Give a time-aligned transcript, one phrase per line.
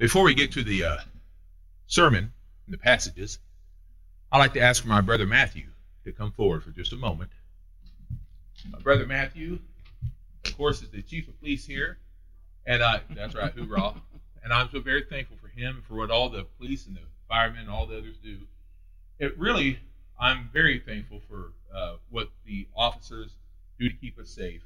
[0.00, 0.96] Before we get to the uh,
[1.86, 2.32] sermon
[2.64, 3.38] and the passages,
[4.32, 5.66] I'd like to ask my brother Matthew
[6.04, 7.28] to come forward for just a moment.
[8.70, 9.58] My brother Matthew,
[10.46, 11.98] of course, is the chief of police here,
[12.64, 13.92] and I, that's right, hoorah.
[14.42, 17.02] And I'm so very thankful for him and for what all the police and the
[17.28, 18.38] firemen and all the others do.
[19.18, 19.80] It really,
[20.18, 23.32] I'm very thankful for uh, what the officers
[23.78, 24.62] do to keep us safe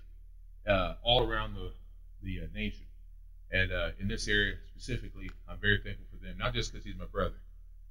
[0.69, 1.73] uh, all around the,
[2.23, 2.87] the uh, nation.
[3.55, 6.97] And uh, in this area specifically, I'm very thankful for them, not just because he's
[6.99, 7.37] my brother,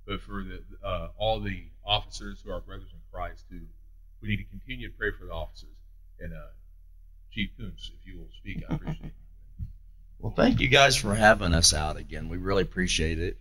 [0.06, 3.60] but for the, uh, all the officers who are brothers in Christ who
[4.22, 5.70] we need to continue to pray for the officers.
[6.20, 6.52] And uh,
[7.32, 9.14] Chief Koontz, if you will speak, I appreciate it.
[10.20, 12.28] Well, thank you guys for having us out again.
[12.28, 13.38] We really appreciate it.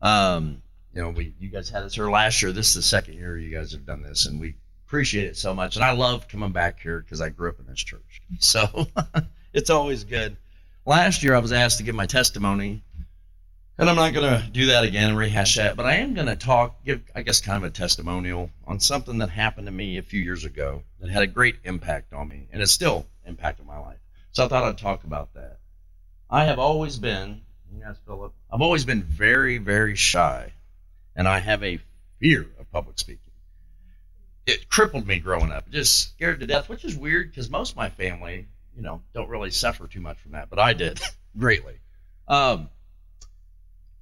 [0.00, 0.62] Um,
[0.94, 2.52] you know, we you guys had us here last year.
[2.52, 4.54] This is the second year you guys have done this, and we
[4.86, 5.76] appreciate it so much.
[5.76, 8.86] And I love coming back here because I grew up in this church, so
[9.52, 10.38] it's always good.
[10.88, 12.80] Last year I was asked to give my testimony,
[13.76, 16.28] and I'm not going to do that again and rehash that, but I am going
[16.28, 19.98] to talk, give I guess kind of a testimonial on something that happened to me
[19.98, 23.66] a few years ago that had a great impact on me, and it's still impacted
[23.66, 23.98] my life.
[24.30, 25.58] So I thought I'd talk about that.
[26.30, 27.40] I have always been,
[27.76, 30.52] yes, Philip, I've always been very, very shy,
[31.16, 31.80] and I have a
[32.20, 33.32] fear of public speaking.
[34.46, 37.76] It crippled me growing up, just scared to death, which is weird because most of
[37.76, 38.46] my family,
[38.76, 41.00] you know, don't really suffer too much from that, but I did
[41.38, 41.78] greatly.
[42.28, 42.68] Um,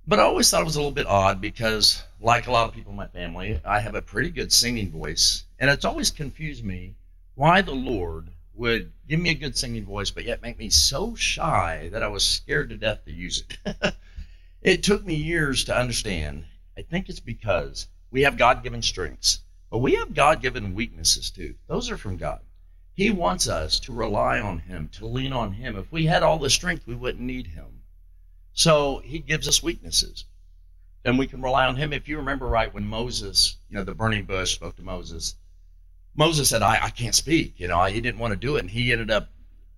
[0.07, 2.75] but I always thought it was a little bit odd because, like a lot of
[2.75, 6.65] people in my family, I have a pretty good singing voice, and it's always confused
[6.65, 6.95] me
[7.35, 11.15] why the Lord would give me a good singing voice, but yet make me so
[11.15, 13.95] shy that I was scared to death to use it.
[14.63, 16.45] it took me years to understand.
[16.77, 21.31] I think it's because we have God given strengths, but we have God given weaknesses
[21.31, 21.55] too.
[21.67, 22.41] Those are from God.
[22.95, 25.77] He wants us to rely on Him, to lean on Him.
[25.77, 27.83] If we had all the strength, we wouldn't need Him.
[28.53, 30.25] So He gives us weaknesses,
[31.05, 31.93] and we can rely on Him.
[31.93, 35.35] If you remember right, when Moses, you know, the burning bush spoke to Moses,
[36.17, 37.59] Moses said, I, I can't speak.
[37.59, 38.61] You know, he didn't want to do it.
[38.61, 39.31] And he ended up,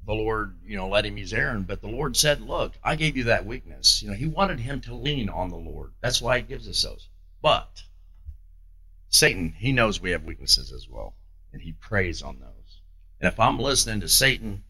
[0.05, 1.63] the Lord, you know, let him use Aaron.
[1.63, 4.03] But the Lord said, Look, I gave you that weakness.
[4.03, 5.93] You know, he wanted him to lean on the Lord.
[6.01, 7.09] That's why he gives us those.
[7.41, 7.83] But
[9.09, 11.15] Satan, he knows we have weaknesses as well.
[11.53, 12.56] And he preys on those.
[13.27, 14.63] And if I'm listening to Satan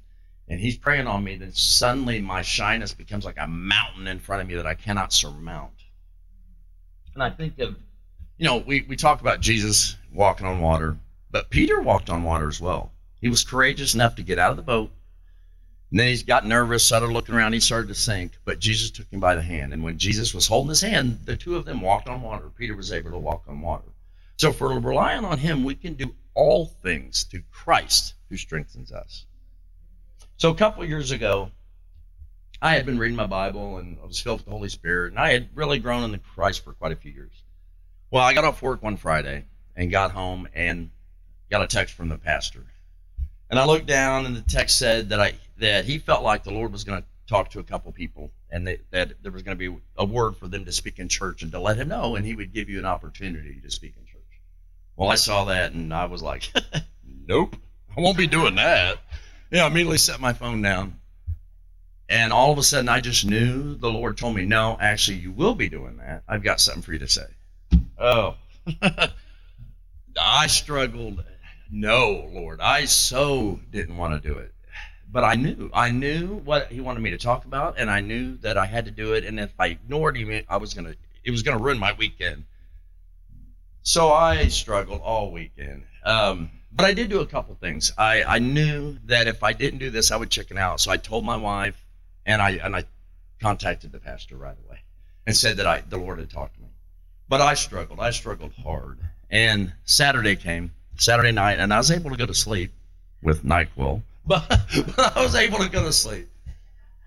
[0.49, 4.41] and he's preying on me, then suddenly my shyness becomes like a mountain in front
[4.41, 5.75] of me that I cannot surmount.
[7.13, 7.77] And I think of,
[8.39, 10.97] you know, we, we talk about Jesus walking on water
[11.37, 12.93] but Peter walked on water as well.
[13.21, 14.91] He was courageous enough to get out of the boat.
[15.91, 19.13] And then he got nervous, started looking around, he started to sink, but Jesus took
[19.13, 19.75] him by the hand.
[19.75, 22.49] And when Jesus was holding his hand, the two of them walked on water.
[22.49, 23.85] Peter was able to walk on water.
[24.39, 29.27] So we're relying on him, we can do all things through Christ who strengthens us.
[30.37, 31.51] So a couple years ago,
[32.61, 35.21] I had been reading my Bible and I was filled with the Holy Spirit, and
[35.21, 37.43] I had really grown in the Christ for quite a few years.
[38.11, 39.45] Well, I got off work one Friday
[39.77, 40.91] and got home, and
[41.51, 42.65] got a text from the pastor.
[43.51, 46.51] And I looked down, and the text said that I that he felt like the
[46.51, 49.57] Lord was going to talk to a couple people, and that, that there was going
[49.57, 52.17] to be a word for them to speak in church, and to let him know,
[52.17, 54.23] and he would give you an opportunity to speak in church.
[54.97, 56.51] Well, I saw that, and I was like,
[57.05, 57.57] "Nope,
[57.97, 58.99] I won't be doing that."
[59.51, 61.01] Yeah, I immediately set my phone down,
[62.09, 65.33] and all of a sudden, I just knew the Lord told me, "No, actually, you
[65.33, 66.23] will be doing that.
[66.29, 67.27] I've got something for you to say."
[67.99, 68.37] Oh.
[70.19, 71.23] I struggled
[71.71, 74.53] no, Lord, I so didn't want to do it.
[75.11, 78.37] But I knew, I knew what he wanted me to talk about, and I knew
[78.39, 79.25] that I had to do it.
[79.25, 82.45] And if I ignored him, I was gonna, it was gonna ruin my weekend.
[83.83, 85.85] So I struggled all weekend.
[86.05, 87.93] Um, but I did do a couple things.
[87.97, 90.81] I, I knew that if I didn't do this, I would chicken out.
[90.81, 91.83] So I told my wife,
[92.27, 92.85] and I and I
[93.41, 94.81] contacted the pastor right away
[95.27, 96.69] and said that I the Lord had talked to me.
[97.29, 97.99] But I struggled.
[97.99, 98.99] I struggled hard.
[99.31, 102.73] And Saturday came, Saturday night, and I was able to go to sleep
[103.23, 106.29] with NyQuil, but, but I was able to go to sleep.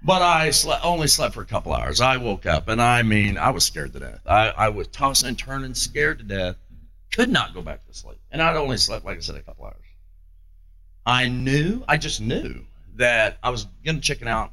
[0.02, 2.02] But I slept, only slept for a couple hours.
[2.02, 4.22] I woke up, and I mean, I was scared to death.
[4.26, 6.56] I, I was tossing and turning, scared to death.
[7.14, 8.20] Could not go back to sleep.
[8.32, 9.76] And I'd only slept, like I said, a couple hours.
[11.06, 12.66] I knew, I just knew
[12.96, 14.52] that I was going to chicken out,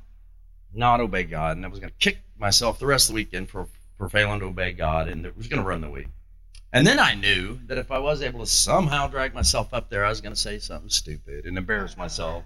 [0.73, 3.51] not obey God, and I was going to kick myself the rest of the weekend
[3.51, 3.69] for,
[3.99, 6.09] for failing to obey God, and it was going to run the week.
[6.73, 10.05] And then I knew that if I was able to somehow drag myself up there,
[10.05, 12.45] I was going to say something stupid and embarrass myself.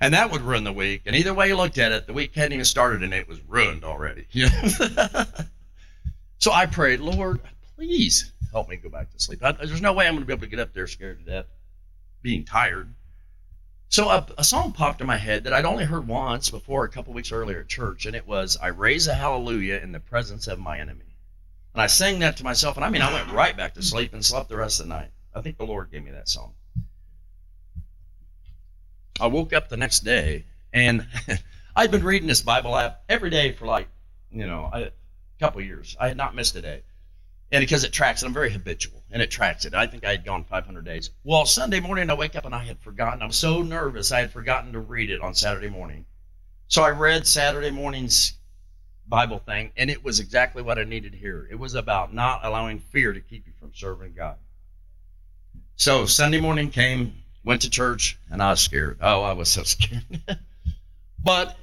[0.00, 1.02] And that would ruin the week.
[1.06, 3.40] And either way you looked at it, the week hadn't even started and it was
[3.48, 4.26] ruined already.
[6.38, 7.40] so I prayed, Lord,
[7.74, 9.40] please help me go back to sleep.
[9.42, 11.30] I, there's no way I'm going to be able to get up there scared to
[11.30, 11.46] death,
[12.22, 12.94] being tired.
[13.90, 16.90] So a, a, song popped in my head that I'd only heard once before a
[16.90, 20.46] couple weeks earlier at church, and it was "I raise a hallelujah in the presence
[20.46, 21.16] of my enemy."
[21.72, 24.12] And I sang that to myself, and I mean, I went right back to sleep
[24.12, 25.10] and slept the rest of the night.
[25.34, 26.52] I think the Lord gave me that song.
[29.20, 31.06] I woke up the next day, and
[31.76, 33.88] I'd been reading this Bible app every day for like,
[34.30, 34.90] you know, a
[35.40, 35.96] couple years.
[35.98, 36.82] I had not missed a day
[37.50, 39.74] and because it tracks it, I'm very habitual, and it tracks it.
[39.74, 41.10] I think I had gone 500 days.
[41.24, 43.22] Well, Sunday morning I wake up and I had forgotten.
[43.22, 46.04] I'm so nervous I had forgotten to read it on Saturday morning.
[46.68, 48.34] So I read Saturday morning's
[49.08, 51.48] Bible thing, and it was exactly what I needed to hear.
[51.50, 54.36] It was about not allowing fear to keep you from serving God.
[55.76, 58.98] So Sunday morning came, went to church, and I was scared.
[59.00, 60.04] Oh, I was so scared.
[61.24, 61.56] but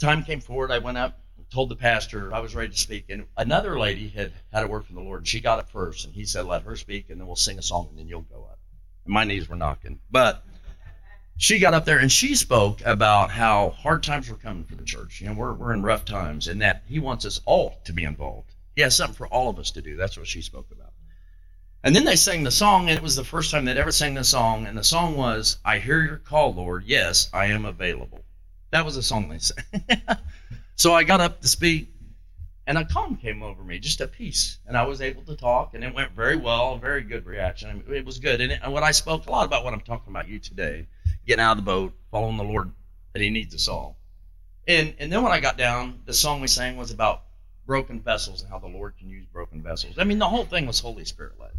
[0.00, 0.72] time came forward.
[0.72, 4.32] I went up, told the pastor I was ready to speak, and another lady had
[4.52, 5.26] had a word from the Lord.
[5.26, 7.62] She got up first, and he said, "Let her speak, and then we'll sing a
[7.62, 8.58] song, and then you'll go up."
[9.04, 10.44] And my knees were knocking, but
[11.36, 14.84] she got up there and she spoke about how hard times were coming for the
[14.84, 15.20] church.
[15.20, 18.04] You know, we're we're in rough times, and that He wants us all to be
[18.04, 18.54] involved.
[18.76, 19.96] He has something for all of us to do.
[19.96, 20.92] That's what she spoke about.
[21.82, 24.14] And then they sang the song, and it was the first time they'd ever sang
[24.14, 24.66] the song.
[24.66, 26.84] And the song was, I hear your call, Lord.
[26.84, 28.22] Yes, I am available.
[28.70, 29.64] That was the song they sang.
[30.80, 31.92] So I got up to speak,
[32.66, 35.74] and a calm came over me, just a peace, and I was able to talk,
[35.74, 37.84] and it went very well, very good reaction.
[37.86, 40.10] It was good, and, it, and what I spoke a lot about what I'm talking
[40.10, 40.86] about you today,
[41.26, 42.72] getting out of the boat, following the Lord
[43.12, 43.98] that He needs us all.
[44.66, 47.24] And and then when I got down, the song we sang was about
[47.66, 49.98] broken vessels and how the Lord can use broken vessels.
[49.98, 51.52] I mean, the whole thing was Holy Spirit led.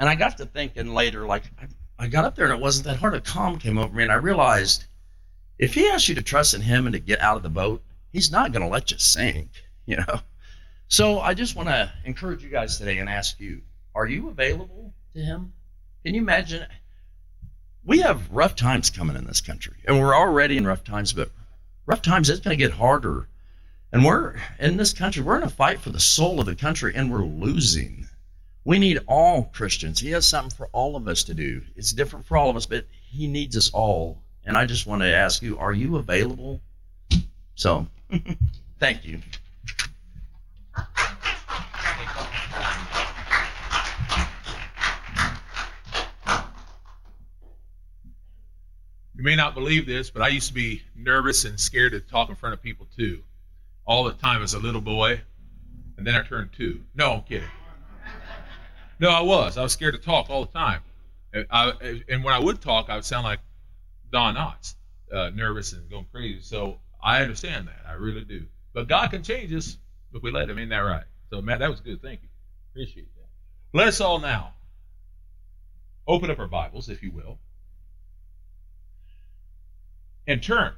[0.00, 2.86] And I got to thinking later, like I, I got up there and it wasn't
[2.86, 3.14] that hard.
[3.14, 4.86] A calm came over me, and I realized
[5.60, 7.84] if He asks you to trust in Him and to get out of the boat,
[8.12, 9.50] he's not going to let you sink,
[9.86, 10.20] you know.
[10.88, 13.62] So I just want to encourage you guys today and ask you,
[13.94, 15.52] are you available to him?
[16.04, 16.66] Can you imagine?
[17.84, 21.30] We have rough times coming in this country, and we're already in rough times, but
[21.86, 23.28] rough times it's going to get harder.
[23.92, 26.92] And we're in this country, we're in a fight for the soul of the country,
[26.94, 28.06] and we're losing.
[28.64, 29.98] We need all Christians.
[29.98, 31.62] He has something for all of us to do.
[31.76, 34.22] It's different for all of us, but He needs us all.
[34.44, 36.60] And I just want to ask you, are you available?
[37.60, 37.86] So
[38.78, 39.20] Thank you.
[49.14, 52.30] You may not believe this, but I used to be nervous and scared to talk
[52.30, 53.20] in front of people too,
[53.84, 55.20] all the time as a little boy.
[55.98, 56.80] And then I turned two.
[56.94, 57.46] No, I'm kidding.
[58.98, 59.58] No, I was.
[59.58, 60.80] I was scared to talk all the time.
[61.34, 63.40] And, I, and when I would talk, I would sound like
[64.10, 64.76] Don Knotts,
[65.12, 66.40] uh, nervous and going crazy.
[66.40, 67.88] So I understand that.
[67.88, 68.46] I really do.
[68.72, 69.76] But God can change us
[70.12, 70.58] if we let Him.
[70.58, 71.04] Ain't that right?
[71.30, 72.02] So, Matt, that was good.
[72.02, 72.28] Thank you.
[72.72, 73.76] Appreciate that.
[73.76, 74.54] Let us all now
[76.06, 77.38] open up our Bibles, if you will,
[80.26, 80.74] and turn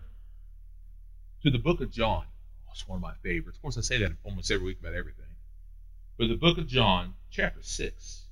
[1.42, 2.24] to the book of John.
[2.66, 3.58] Oh, it's one of my favorites.
[3.58, 5.24] Of course, I say that almost every week about everything.
[6.18, 8.22] But the book of John, chapter 6.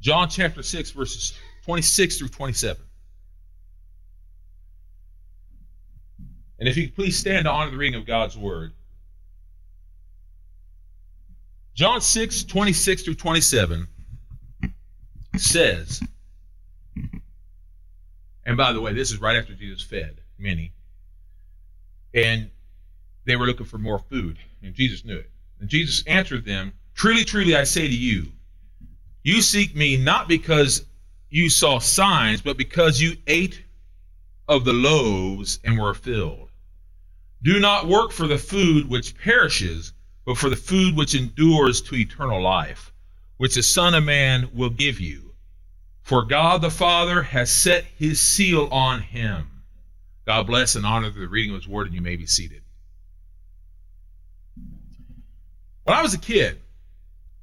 [0.00, 2.85] John chapter 6, verses 26 through 27.
[6.58, 8.72] And if you please stand to honor the reading of God's word.
[11.74, 13.86] John 6, 26 through 27
[15.36, 16.02] says,
[18.46, 20.72] and by the way, this is right after Jesus fed many.
[22.14, 22.50] And
[23.26, 25.28] they were looking for more food, and Jesus knew it.
[25.60, 28.26] And Jesus answered them, Truly, truly, I say to you,
[29.24, 30.86] you seek me not because
[31.28, 33.62] you saw signs, but because you ate
[34.48, 36.45] of the loaves and were filled.
[37.42, 39.92] Do not work for the food which perishes,
[40.24, 42.92] but for the food which endures to eternal life,
[43.36, 45.34] which the Son of Man will give you.
[46.02, 49.62] For God the Father has set his seal on him.
[50.24, 52.62] God bless and honor the reading of his word, and you may be seated.
[55.84, 56.60] When I was a kid,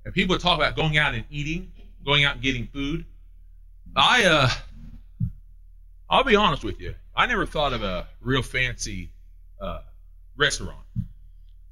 [0.03, 1.71] and people would talk about going out and eating,
[2.03, 3.05] going out and getting food,
[3.95, 4.49] I uh
[6.09, 9.12] I'll be honest with you, I never thought of a real fancy
[9.63, 9.81] uh,
[10.35, 10.85] restaurant.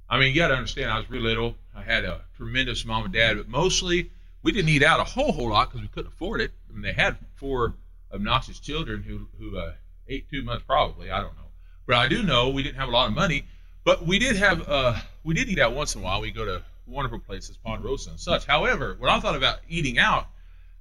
[0.10, 1.56] I mean, you got to understand, I was real little.
[1.76, 4.10] I had a tremendous mom and dad, but mostly
[4.44, 6.52] we didn't eat out a whole whole lot because we couldn't afford it.
[6.70, 7.76] I mean, they had four
[8.14, 9.74] obnoxious children who who uh,
[10.08, 11.12] ate too much, probably.
[11.12, 11.50] I don't know,
[11.86, 13.46] but I do know we didn't have a lot of money.
[13.84, 16.22] But we did have uh, we did eat out once in a while.
[16.22, 18.46] We go to wonderful places, Ponderosa and such.
[18.46, 20.28] However, when I thought about eating out,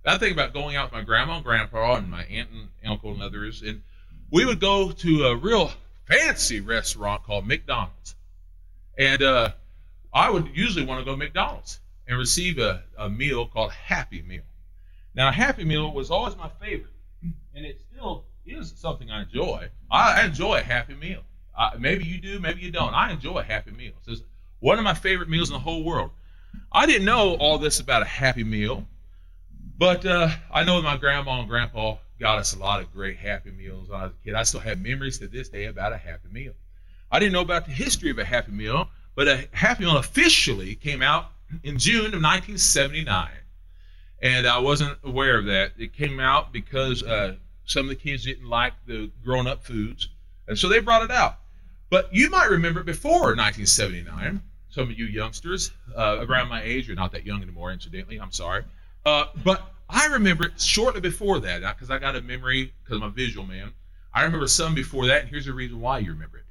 [0.04, 3.12] I think about going out with my grandma and grandpa and my aunt and uncle
[3.12, 3.82] and others, and
[4.30, 5.70] we would go to a real
[6.10, 8.16] fancy restaurant called McDonald's.
[8.98, 9.52] And uh,
[10.12, 14.22] I would usually want to go to McDonald's and receive a, a meal called Happy
[14.22, 14.42] Meal.
[15.14, 16.92] Now, Happy Meal was always my favorite,
[17.54, 19.68] and it still is something I enjoy.
[19.90, 21.22] I, enjoy a Happy Meal.
[21.56, 22.92] Uh, maybe you do, maybe you don't.
[22.94, 23.92] I enjoy a Happy Meal.
[24.06, 24.22] It's
[24.60, 26.10] one of my favorite meals in the whole world.
[26.72, 28.86] I didn't know all this about a Happy Meal,
[29.78, 33.50] but uh, I know my grandma and grandpa got us a lot of great Happy
[33.50, 34.34] Meals when I was a kid.
[34.34, 36.52] I still have memories to this day about a Happy Meal.
[37.10, 40.74] I didn't know about the history of a Happy Meal, but a Happy Meal officially
[40.74, 41.32] came out
[41.64, 43.30] in June of 1979.
[44.22, 45.72] And I wasn't aware of that.
[45.78, 50.08] It came out because uh, some of the kids didn't like the grown up foods,
[50.46, 51.38] and so they brought it out.
[51.88, 56.96] But you might remember before 1979, some of you youngsters uh, around my age, you're
[56.96, 58.64] not that young anymore, incidentally, I'm sorry.
[59.06, 63.10] Uh, but I remember shortly before that, because I got a memory, because I'm a
[63.10, 63.72] visual man.
[64.12, 66.44] I remember some before that, and here's the reason why you remember it.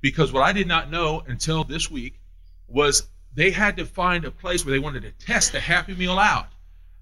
[0.00, 2.20] Because what I did not know until this week
[2.68, 6.18] was they had to find a place where they wanted to test the Happy Meal
[6.18, 6.48] out.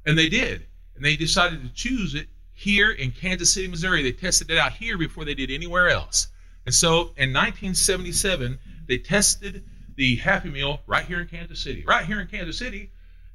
[0.07, 0.67] And they did.
[0.97, 4.03] And they decided to choose it here in Kansas City, Missouri.
[4.03, 6.29] They tested it out here before they did anywhere else.
[6.65, 9.65] And so in 1977, they tested
[9.97, 12.91] the Happy Meal right here in Kansas City, right here in Kansas City.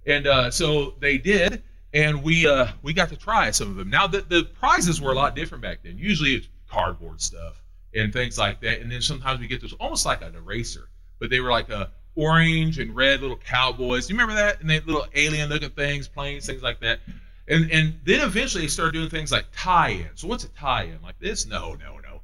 [0.05, 1.63] And uh, so they did,
[1.93, 3.89] and we uh, we got to try some of them.
[3.89, 5.97] Now the, the prizes were a lot different back then.
[5.97, 7.61] Usually it's cardboard stuff
[7.93, 8.81] and things like that.
[8.81, 10.89] And then sometimes we get this almost like an eraser,
[11.19, 14.07] but they were like a orange and red little cowboys.
[14.07, 14.59] Do you remember that?
[14.61, 16.99] And they little alien looking things, planes, things like that.
[17.47, 20.21] And and then eventually they started doing things like tie-ins.
[20.21, 21.01] So what's a tie-in?
[21.01, 21.45] Like this?
[21.45, 22.21] No, no, no.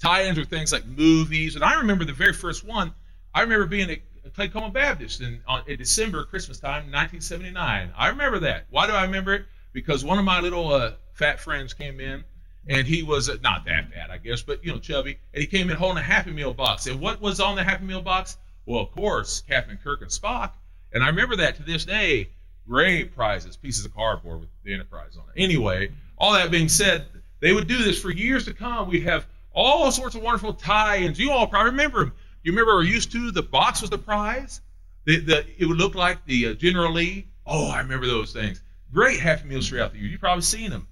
[0.00, 1.54] Tie-ins are things like movies.
[1.54, 2.92] And I remember the very first one.
[3.34, 3.98] I remember being at
[4.30, 7.92] Claycomo Baptist in, on, in December, Christmas time, 1979.
[7.96, 8.66] I remember that.
[8.70, 9.44] Why do I remember it?
[9.72, 12.24] Because one of my little uh, fat friends came in,
[12.68, 15.46] and he was uh, not that fat, I guess, but you know, chubby, and he
[15.46, 16.86] came in holding a Happy Meal box.
[16.86, 18.36] And what was on the Happy Meal box?
[18.66, 20.52] Well, of course, Captain Kirk and Spock.
[20.92, 22.30] And I remember that to this day.
[22.68, 25.42] Great prizes, pieces of cardboard with the Enterprise on it.
[25.42, 27.06] Anyway, all that being said,
[27.40, 28.88] they would do this for years to come.
[28.88, 31.18] We'd have all sorts of wonderful tie-ins.
[31.18, 32.12] You all probably remember them.
[32.42, 34.60] You remember we're used to the box was the prize.
[35.04, 37.26] The, the it would look like the uh, General Lee.
[37.46, 38.60] Oh, I remember those things.
[38.92, 40.08] Great Happy Meals throughout the year.
[40.08, 40.86] You've probably seen them.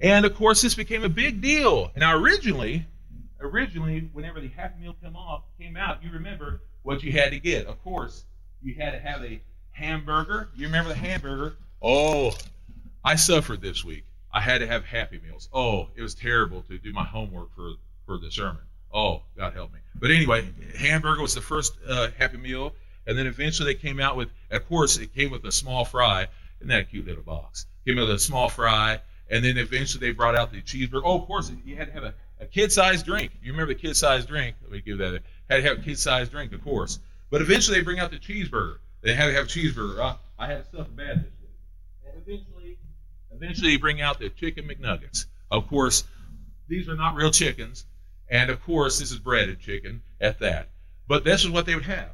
[0.00, 1.90] And of course, this became a big deal.
[1.96, 2.86] Now, originally,
[3.40, 7.38] originally, whenever the Happy Meal came off, came out, you remember what you had to
[7.38, 7.66] get.
[7.66, 8.24] Of course,
[8.62, 9.40] you had to have a
[9.72, 10.50] hamburger.
[10.56, 11.56] You remember the hamburger?
[11.82, 12.32] Oh,
[13.04, 14.04] I suffered this week.
[14.32, 15.48] I had to have Happy Meals.
[15.52, 17.74] Oh, it was terrible to do my homework for
[18.06, 18.62] for the sermon.
[18.94, 19.80] Oh, God help me.
[19.96, 20.48] But anyway,
[20.78, 22.72] hamburger was the first uh, Happy Meal,
[23.06, 24.28] and then eventually they came out with.
[24.50, 26.28] Of course, it came with a small fry.
[26.60, 27.66] Isn't that a cute little box?
[27.84, 31.02] Came with a small fry, and then eventually they brought out the cheeseburger.
[31.04, 33.32] Oh, of course, you had to have a, a kid-sized drink.
[33.42, 34.56] You remember the kid-sized drink?
[34.62, 35.14] Let me give that.
[35.14, 35.20] A,
[35.50, 37.00] had to have a kid-sized drink, of course.
[37.30, 38.76] But eventually they bring out the cheeseburger.
[39.02, 39.98] They had to have a cheeseburger.
[39.98, 41.50] I, I had stuff bad this week.
[42.06, 42.78] And eventually,
[43.32, 45.26] eventually they bring out the chicken McNuggets.
[45.50, 46.04] Of course,
[46.68, 47.86] these are not real chickens.
[48.28, 50.70] And of course, this is breaded chicken at that.
[51.06, 52.10] But this is what they would have.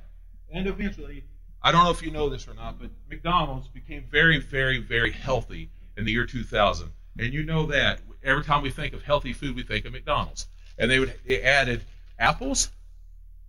[0.53, 1.25] And eventually,
[1.63, 5.13] I don't know if you know this or not, but McDonald's became very, very, very
[5.13, 6.91] healthy in the year 2000.
[7.19, 10.47] And you know that every time we think of healthy food, we think of McDonald's.
[10.79, 11.83] And they would they added
[12.19, 12.71] apples,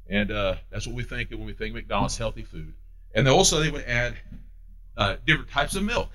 [0.10, 2.74] and uh, that's what we think of when we think of McDonald's healthy food.
[3.16, 4.16] And also they would add
[4.98, 6.10] uh, different types of milk,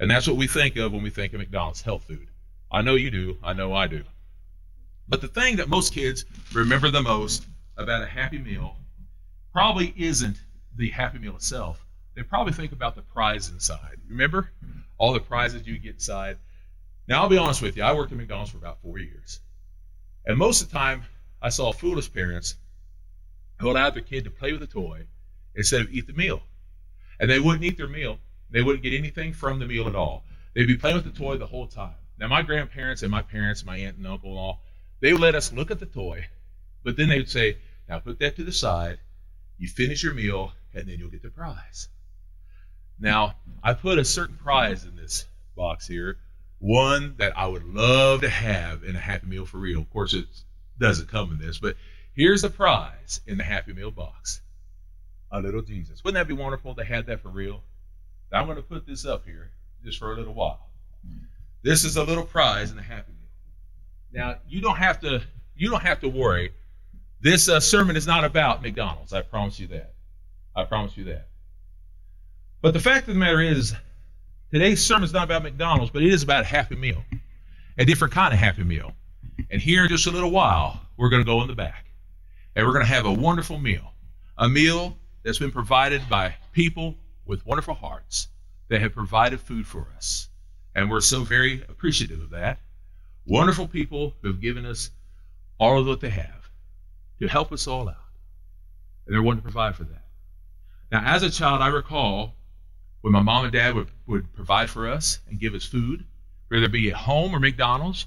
[0.00, 2.26] and that's what we think of when we think of McDonald's health food.
[2.72, 3.36] I know you do.
[3.42, 4.02] I know I do.
[5.10, 6.24] But the thing that most kids
[6.54, 7.44] remember the most
[7.76, 8.76] about a Happy Meal
[9.52, 10.40] probably isn't
[10.76, 11.84] the Happy Meal itself.
[12.14, 13.96] They probably think about the prize inside.
[14.08, 14.52] Remember
[14.98, 16.38] all the prizes you get inside?
[17.08, 17.82] Now, I'll be honest with you.
[17.82, 19.40] I worked at McDonald's for about four years.
[20.24, 21.02] And most of the time,
[21.42, 22.54] I saw foolish parents
[23.58, 25.06] who allowed their kid to play with a toy
[25.56, 26.40] instead of eat the meal.
[27.18, 28.20] And they wouldn't eat their meal.
[28.50, 30.24] They wouldn't get anything from the meal at all.
[30.54, 31.96] They'd be playing with the toy the whole time.
[32.16, 34.62] Now, my grandparents and my parents, my aunt and uncle and all,
[35.00, 36.26] they would let us look at the toy,
[36.82, 37.56] but then they would say,
[37.88, 38.98] now put that to the side,
[39.58, 41.88] you finish your meal, and then you'll get the prize.
[42.98, 45.26] Now, I put a certain prize in this
[45.56, 46.18] box here,
[46.58, 49.80] one that I would love to have in a Happy Meal for real.
[49.80, 50.26] Of course, it
[50.78, 51.76] doesn't come in this, but
[52.14, 54.42] here's the prize in the Happy Meal box
[55.32, 56.02] a little Jesus.
[56.02, 57.62] Wouldn't that be wonderful to have that for real?
[58.32, 59.50] Now, I'm going to put this up here
[59.84, 60.68] just for a little while.
[61.62, 63.19] This is a little prize in the Happy Meal.
[64.12, 65.22] Now you don't have to
[65.56, 66.52] you don't have to worry.
[67.20, 69.12] This uh, sermon is not about McDonald's.
[69.12, 69.92] I promise you that.
[70.56, 71.28] I promise you that.
[72.62, 73.74] But the fact of the matter is,
[74.50, 77.02] today's sermon is not about McDonald's, but it is about a Happy Meal,
[77.78, 78.92] a different kind of Happy Meal.
[79.50, 81.86] And here in just a little while, we're going to go in the back,
[82.56, 83.92] and we're going to have a wonderful meal,
[84.36, 88.28] a meal that's been provided by people with wonderful hearts
[88.68, 90.28] that have provided food for us.
[90.74, 92.60] And we're so very appreciative of that.
[93.26, 94.90] Wonderful people who have given us
[95.58, 96.50] all of what they have
[97.20, 97.96] to help us all out.
[99.06, 100.04] And they're wanting to provide for that.
[100.90, 102.34] Now, as a child, I recall
[103.02, 106.04] when my mom and dad would, would provide for us and give us food,
[106.48, 108.06] whether it be at home or McDonald's.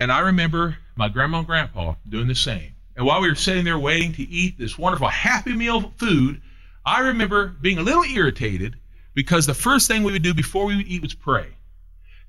[0.00, 2.74] And I remember my grandma and grandpa doing the same.
[2.96, 6.40] And while we were sitting there waiting to eat this wonderful Happy Meal food,
[6.84, 8.76] I remember being a little irritated
[9.14, 11.55] because the first thing we would do before we would eat was pray.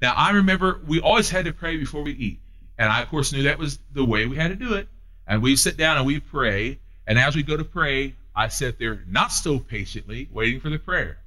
[0.01, 2.39] Now, I remember we always had to pray before we eat.
[2.77, 4.88] And I, of course, knew that was the way we had to do it.
[5.25, 6.80] And we'd sit down and we'd pray.
[7.08, 10.77] And as we go to pray, I sat there not so patiently waiting for the
[10.77, 11.18] prayer.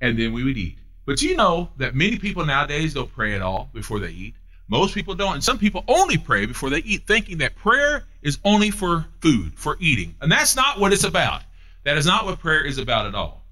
[0.00, 0.78] And then we would eat.
[1.06, 4.34] But you know that many people nowadays don't pray at all before they eat.
[4.68, 5.34] Most people don't.
[5.34, 9.54] And some people only pray before they eat, thinking that prayer is only for food,
[9.54, 10.14] for eating.
[10.20, 11.42] And that's not what it's about.
[11.84, 13.42] That is not what prayer is about at all.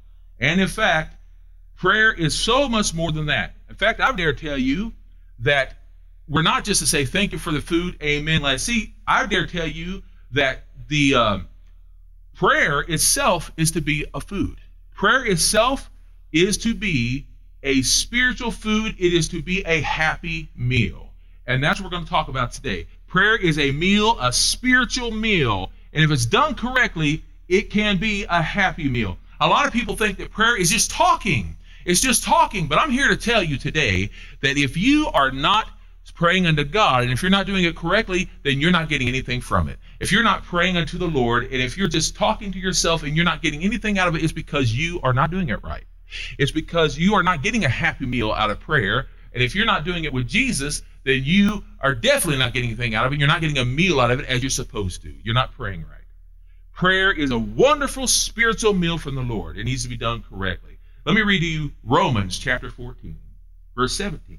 [0.40, 1.16] And in fact,
[1.76, 3.54] prayer is so much more than that.
[3.72, 4.92] In fact, I dare tell you
[5.38, 5.76] that
[6.28, 8.42] we're not just to say thank you for the food, amen.
[8.42, 10.02] let's see, I dare tell you
[10.32, 11.48] that the um,
[12.34, 14.58] prayer itself is to be a food.
[14.94, 15.90] Prayer itself
[16.32, 17.26] is to be
[17.62, 21.08] a spiritual food, it is to be a happy meal.
[21.46, 22.86] And that's what we're going to talk about today.
[23.06, 25.72] Prayer is a meal, a spiritual meal.
[25.94, 29.16] And if it's done correctly, it can be a happy meal.
[29.40, 31.56] A lot of people think that prayer is just talking.
[31.84, 32.66] It's just talking.
[32.66, 34.10] But I'm here to tell you today
[34.40, 35.68] that if you are not
[36.14, 39.40] praying unto God, and if you're not doing it correctly, then you're not getting anything
[39.40, 39.78] from it.
[39.98, 43.16] If you're not praying unto the Lord, and if you're just talking to yourself and
[43.16, 45.84] you're not getting anything out of it, it's because you are not doing it right.
[46.38, 49.06] It's because you are not getting a happy meal out of prayer.
[49.32, 52.94] And if you're not doing it with Jesus, then you are definitely not getting anything
[52.94, 53.18] out of it.
[53.18, 55.14] You're not getting a meal out of it as you're supposed to.
[55.24, 55.98] You're not praying right.
[56.72, 59.56] Prayer is a wonderful spiritual meal from the Lord.
[59.56, 60.71] It needs to be done correctly.
[61.04, 63.18] Let me read to you Romans chapter 14,
[63.74, 64.38] verse 17.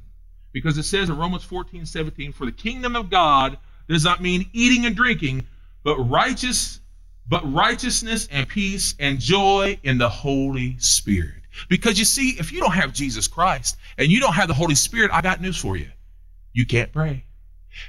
[0.53, 3.57] Because it says in Romans 14, 17, for the kingdom of God
[3.89, 5.45] does not mean eating and drinking,
[5.83, 6.79] but righteous,
[7.27, 11.41] but righteousness and peace and joy in the Holy Spirit.
[11.67, 14.75] Because you see, if you don't have Jesus Christ and you don't have the Holy
[14.75, 15.89] Spirit, I got news for you.
[16.53, 17.25] You can't pray.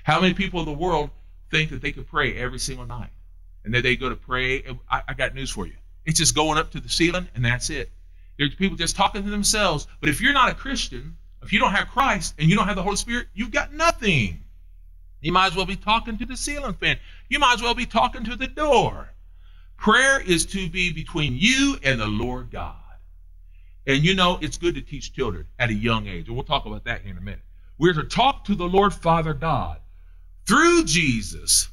[0.03, 1.11] How many people in the world
[1.51, 3.11] think that they could pray every single night?
[3.65, 4.65] And that they go to pray?
[4.91, 5.75] I, I got news for you.
[6.05, 7.91] It's just going up to the ceiling and that's it.
[8.39, 9.87] There's people just talking to themselves.
[10.01, 12.77] But if you're not a Christian, if you don't have Christ and you don't have
[12.77, 14.41] the Holy Spirit, you've got nothing.
[15.21, 16.99] You might as well be talking to the ceiling fan.
[17.29, 19.11] You might as well be talking to the door.
[19.77, 22.77] Prayer is to be between you and the Lord God.
[23.87, 26.29] And you know, it's good to teach children at a young age.
[26.29, 27.43] And we'll talk about that in a minute.
[27.79, 29.79] We're to talk to the Lord Father God
[30.47, 31.69] through Jesus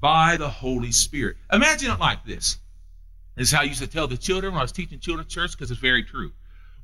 [0.00, 1.36] by the Holy Spirit.
[1.52, 2.58] Imagine it like this.
[3.36, 5.52] This is how I used to tell the children when I was teaching children's church
[5.52, 6.32] because it's very true.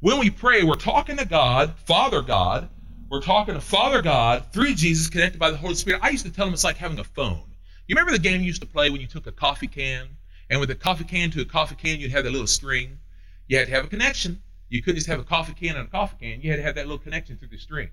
[0.01, 2.69] When we pray, we're talking to God, Father God.
[3.09, 6.01] We're talking to Father God through Jesus connected by the Holy Spirit.
[6.03, 7.43] I used to tell them it's like having a phone.
[7.87, 10.09] You remember the game you used to play when you took a coffee can?
[10.49, 12.99] And with a coffee can to a coffee can, you'd have that little string.
[13.47, 14.43] You had to have a connection.
[14.69, 16.41] You couldn't just have a coffee can and a coffee can.
[16.41, 17.91] You had to have that little connection through the string.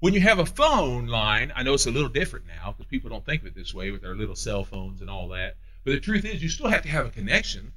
[0.00, 3.08] When you have a phone line, I know it's a little different now because people
[3.08, 5.56] don't think of it this way with their little cell phones and all that.
[5.84, 7.72] But the truth is, you still have to have a connection.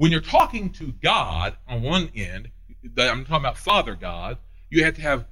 [0.00, 2.48] When you're talking to God on one end,
[2.96, 4.38] I'm talking about Father God,
[4.70, 5.26] you have to have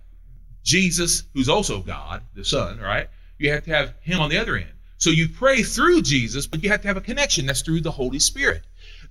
[0.62, 3.08] Jesus, who's also God, the Son, right?
[3.38, 4.68] You have to have Him on the other end.
[4.98, 7.46] So you pray through Jesus, but you have to have a connection.
[7.46, 8.62] That's through the Holy Spirit.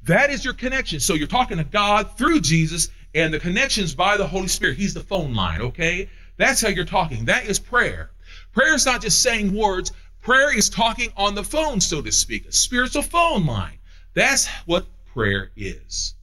[0.04, 1.00] That is your connection.
[1.00, 4.78] So you're talking to God through Jesus, and the connections by the Holy Spirit.
[4.78, 6.08] He's the phone line, okay?
[6.38, 7.26] That's how you're talking.
[7.26, 8.12] That is prayer.
[8.54, 9.92] Prayer is not just saying words,
[10.22, 13.80] prayer is talking on the phone, so to speak, a spiritual phone line.
[14.14, 14.86] That's what
[15.18, 16.14] prayer is.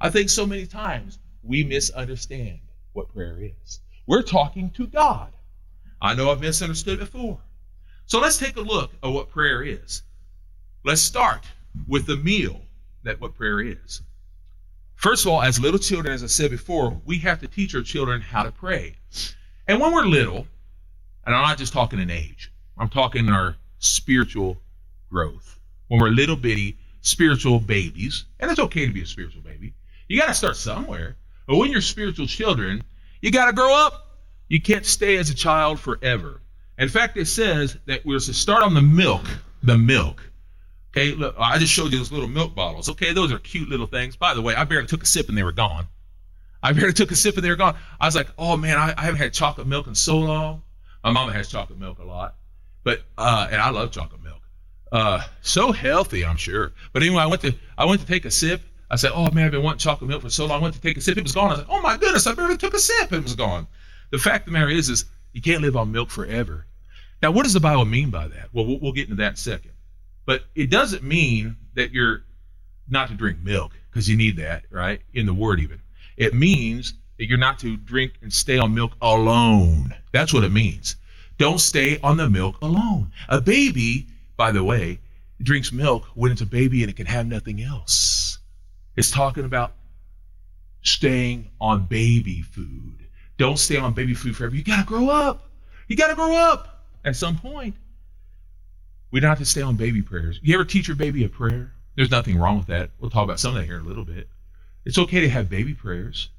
[0.00, 2.60] I think so many times we misunderstand
[2.94, 3.80] what prayer is.
[4.06, 5.30] We're talking to God.
[6.00, 7.38] I know I've misunderstood before.
[8.06, 10.02] So let's take a look at what prayer is.
[10.86, 11.44] Let's start
[11.86, 12.62] with the meal
[13.02, 14.00] that what prayer is.
[14.94, 17.82] First of all, as little children, as I said before, we have to teach our
[17.82, 18.96] children how to pray.
[19.68, 20.46] And when we're little,
[21.26, 24.56] and I'm not just talking in age, I'm talking in our spiritual
[25.10, 25.60] growth.
[25.88, 29.74] When we're little bitty spiritual babies, and it's okay to be a spiritual baby,
[30.08, 31.16] you got to start somewhere.
[31.46, 32.82] But when you're spiritual children,
[33.20, 34.18] you got to grow up.
[34.48, 36.40] You can't stay as a child forever.
[36.78, 39.24] In fact, it says that we're to start on the milk,
[39.62, 40.22] the milk.
[40.90, 42.88] Okay, look, I just showed you those little milk bottles.
[42.88, 44.16] Okay, those are cute little things.
[44.16, 45.86] By the way, I barely took a sip and they were gone.
[46.62, 47.76] I barely took a sip and they were gone.
[48.00, 50.62] I was like, oh man, I, I haven't had chocolate milk in so long.
[51.02, 52.36] My mama has chocolate milk a lot,
[52.82, 54.40] but uh, and I love chocolate milk.
[54.94, 56.72] Uh, so healthy, I'm sure.
[56.92, 58.62] But anyway, I went to I went to take a sip.
[58.92, 60.60] I said, oh man, I've been wanting chocolate milk for so long.
[60.60, 61.18] I went to take a sip.
[61.18, 61.50] It was gone.
[61.50, 63.12] I like, oh my goodness, I barely took a sip.
[63.12, 63.66] It was gone.
[64.10, 66.66] The fact of the matter is, is you can't live on milk forever.
[67.20, 68.50] Now, what does the Bible mean by that?
[68.52, 69.72] Well, we'll, get into that in second.
[70.26, 72.22] But it doesn't mean that you're
[72.88, 75.00] not to drink milk because you need that, right?
[75.12, 75.80] In the Word, even.
[76.16, 79.92] It means that you're not to drink and stay on milk alone.
[80.12, 80.94] That's what it means.
[81.38, 83.10] Don't stay on the milk alone.
[83.28, 85.00] A baby, by the way,
[85.42, 88.38] drinks milk when it's a baby and it can have nothing else.
[88.96, 89.72] It's talking about
[90.82, 93.06] staying on baby food.
[93.36, 94.54] Don't stay on baby food forever.
[94.54, 95.50] You got to grow up.
[95.88, 97.74] You got to grow up at some point.
[99.10, 100.40] We don't have to stay on baby prayers.
[100.42, 101.72] You ever teach your baby a prayer?
[101.96, 102.90] There's nothing wrong with that.
[102.98, 104.28] We'll talk about some of that here in a little bit.
[104.84, 106.30] It's okay to have baby prayers.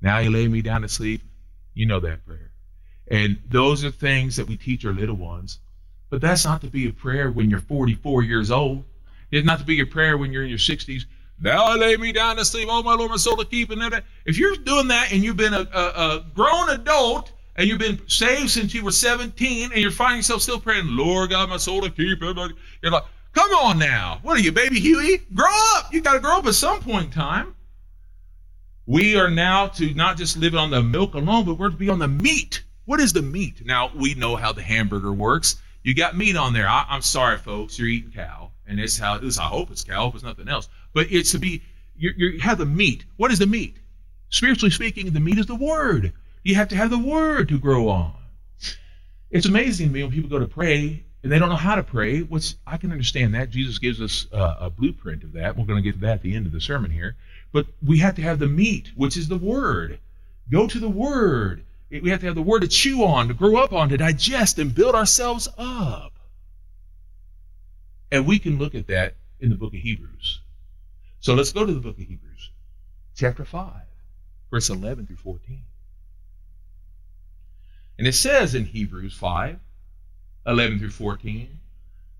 [0.00, 1.22] Now you lay me down to sleep.
[1.74, 2.50] You know that prayer.
[3.10, 5.58] And those are things that we teach our little ones.
[6.10, 8.84] But that's not to be a prayer when you're 44 years old.
[9.30, 11.04] It's not to be a prayer when you're in your 60s.
[11.40, 12.68] Now I lay me down to sleep.
[12.70, 13.70] Oh, my Lord, my soul to keep.
[13.70, 14.02] And.
[14.24, 18.00] If you're doing that and you've been a, a, a grown adult and you've been
[18.08, 21.82] saved since you were 17 and you're finding yourself still praying, Lord God, my soul
[21.82, 22.20] to keep.
[22.20, 24.18] You're like, come on now.
[24.22, 25.18] What are you, baby Huey?
[25.34, 25.92] Grow up.
[25.92, 27.54] You got to grow up at some point in time.
[28.86, 31.90] We are now to not just live on the milk alone, but we're to be
[31.90, 32.62] on the meat.
[32.86, 33.66] What is the meat?
[33.66, 35.56] Now, we know how the hamburger works.
[35.88, 36.68] You got meat on there.
[36.68, 37.78] I, am sorry, folks.
[37.78, 38.50] You're eating cow.
[38.66, 39.14] And it's how.
[39.14, 39.94] I hope it's cow.
[39.94, 40.68] I hope it's nothing else.
[40.92, 41.62] But it's to be,
[41.96, 43.06] you, have the meat.
[43.16, 43.78] What is the meat?
[44.28, 46.12] Spiritually speaking, the meat is the word.
[46.42, 48.12] You have to have the word to grow on.
[49.30, 51.82] It's amazing to me when people go to pray and they don't know how to
[51.82, 52.20] pray.
[52.20, 53.48] Which I can understand that.
[53.48, 55.56] Jesus gives us a blueprint of that.
[55.56, 57.16] We're going to get to that at the end of the sermon here.
[57.50, 60.00] But we have to have the meat, which is the Word.
[60.50, 61.64] Go to the Word.
[61.90, 64.58] We have to have the Word to chew on, to grow up on, to digest,
[64.58, 66.12] and build ourselves up.
[68.10, 70.40] And we can look at that in the book of Hebrews.
[71.20, 72.50] So let's go to the book of Hebrews,
[73.16, 73.72] chapter 5,
[74.50, 75.64] verse 11 through 14.
[77.98, 79.58] And it says in Hebrews 5,
[80.46, 81.58] 11 through 14,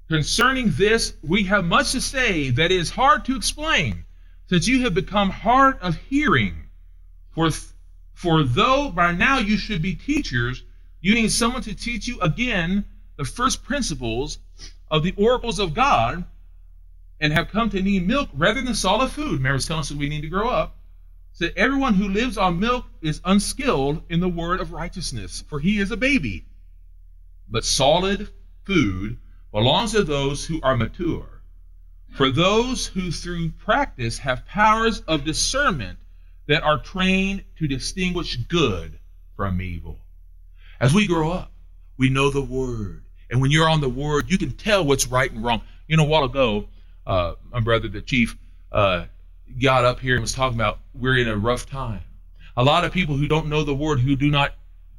[0.08, 4.04] concerning this, we have much to say that is hard to explain
[4.48, 6.64] since you have become hard of hearing.
[7.30, 7.50] For,
[8.18, 10.64] for though by now you should be teachers,
[11.00, 12.84] you need someone to teach you again
[13.16, 14.38] the first principles
[14.90, 16.24] of the oracles of God
[17.20, 19.40] and have come to need milk rather than solid food.
[19.40, 20.76] Mary's telling us that we need to grow up.
[21.32, 25.78] So everyone who lives on milk is unskilled in the word of righteousness, for he
[25.78, 26.44] is a baby.
[27.48, 28.28] But solid
[28.64, 29.18] food
[29.52, 31.38] belongs to those who are mature
[32.14, 35.98] for those who through practice have powers of discernment
[36.48, 38.98] that are trained to distinguish good
[39.36, 39.98] from evil.
[40.80, 41.52] As we grow up,
[41.96, 43.04] we know the word.
[43.30, 45.62] And when you're on the word, you can tell what's right and wrong.
[45.86, 46.68] You know, a while ago,
[47.06, 48.36] uh, my brother, the chief,
[48.72, 49.04] uh,
[49.60, 52.00] got up here and was talking about we're in a rough time.
[52.56, 54.54] A lot of people who don't know the word, who do not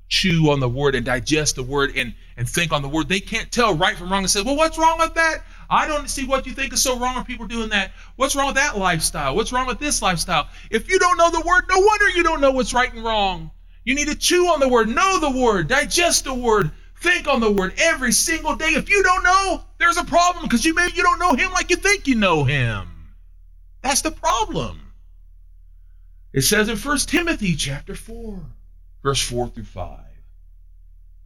[0.08, 3.20] chew on the word and digest the word and, and think on the word, they
[3.20, 5.44] can't tell right from wrong and say, well, what's wrong with that?
[5.70, 7.92] I don't see what you think is so wrong with people doing that.
[8.16, 9.36] What's wrong with that lifestyle?
[9.36, 10.48] What's wrong with this lifestyle?
[10.72, 13.52] If you don't know the word, no wonder you don't know what's right and wrong.
[13.84, 17.40] You need to chew on the word, know the word, digest the word, think on
[17.40, 18.70] the word every single day.
[18.70, 21.70] If you don't know, there's a problem because you maybe you don't know him like
[21.70, 22.88] you think you know him.
[23.82, 24.82] That's the problem.
[26.34, 28.40] It says in 1 Timothy chapter 4,
[29.04, 30.00] verse 4 through 5.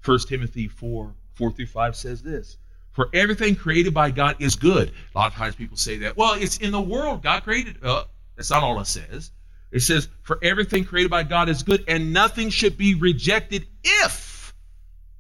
[0.06, 2.58] 1 Timothy 4, 4 through 5 says this.
[2.94, 4.92] For everything created by God is good.
[5.14, 6.16] A lot of times people say that.
[6.16, 7.24] Well, it's in the world.
[7.24, 7.78] God created.
[7.84, 9.32] Uh, that's not all it says.
[9.72, 14.54] It says, For everything created by God is good, and nothing should be rejected if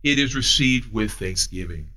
[0.03, 1.89] it is received with thanksgiving.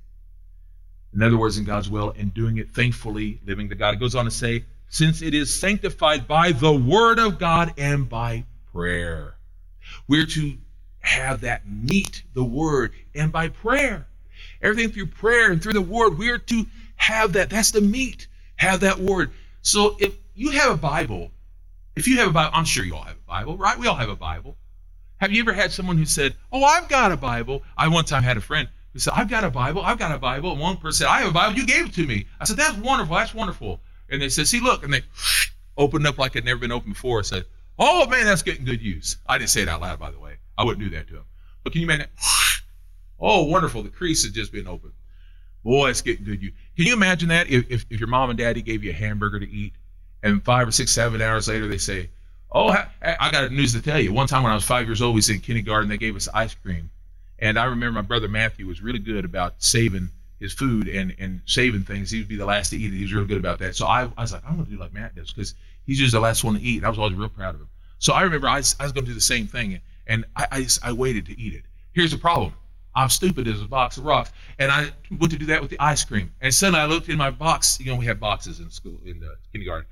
[1.13, 3.93] In other words, in God's will, and doing it thankfully, living to God.
[3.93, 8.09] It goes on to say, Since it is sanctified by the word of God and
[8.09, 9.35] by prayer.
[10.07, 10.57] We're to
[10.99, 14.07] have that meat the word and by prayer.
[14.61, 16.65] Everything through prayer and through the word, we are to
[16.95, 17.49] have that.
[17.49, 18.27] That's the meat.
[18.55, 19.31] Have that word.
[19.61, 21.31] So if you have a Bible,
[21.95, 23.77] if you have a Bible, I'm sure you all have a Bible, right?
[23.77, 24.57] We all have a Bible.
[25.17, 27.63] Have you ever had someone who said, Oh, I've got a Bible?
[27.75, 30.19] I one time had a friend who said, I've got a Bible, I've got a
[30.19, 30.51] Bible.
[30.51, 32.27] And one person said, I have a Bible, you gave it to me.
[32.39, 33.81] I said, That's wonderful, that's wonderful.
[34.09, 35.01] And they said, See, look, and they
[35.77, 37.19] opened up like it never been opened before.
[37.19, 37.45] I said,
[37.79, 39.17] Oh man, that's getting good use.
[39.27, 40.37] I didn't say it out loud, by the way.
[40.57, 41.25] I wouldn't do that to him.
[41.63, 42.07] But can you imagine
[43.19, 43.83] Oh, wonderful.
[43.83, 44.93] The crease has just been opened.
[45.63, 46.41] Boy, it's getting good.
[46.41, 48.93] You can you imagine that if, if, if your mom and daddy gave you a
[48.93, 49.73] hamburger to eat,
[50.23, 52.09] and five or six, seven hours later they say,
[52.51, 52.69] "Oh,
[53.01, 55.19] I got news to tell you." One time when I was five years old, we
[55.19, 55.89] was in kindergarten.
[55.89, 56.89] They gave us ice cream,
[57.39, 61.41] and I remember my brother Matthew was really good about saving his food and and
[61.45, 62.11] saving things.
[62.11, 62.97] He would be the last to eat it.
[62.97, 63.75] He was really good about that.
[63.75, 65.53] So I, I was like, I'm going to do like Matt does because
[65.85, 66.77] he's just the last one to eat.
[66.77, 67.69] And I was always real proud of him.
[67.99, 69.81] So I remember I was, I was going to do the same thing.
[70.07, 71.63] and I, I I waited to eat it.
[71.93, 72.53] Here's the problem.
[72.97, 75.79] I'm stupid as a box of rocks, and I went to do that with the
[75.79, 76.33] ice cream.
[76.41, 77.79] And suddenly I looked in my box.
[77.79, 79.85] You know, we had boxes in school in the kindergarten,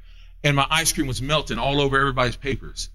[0.44, 2.90] and my ice cream was melting all over everybody's papers.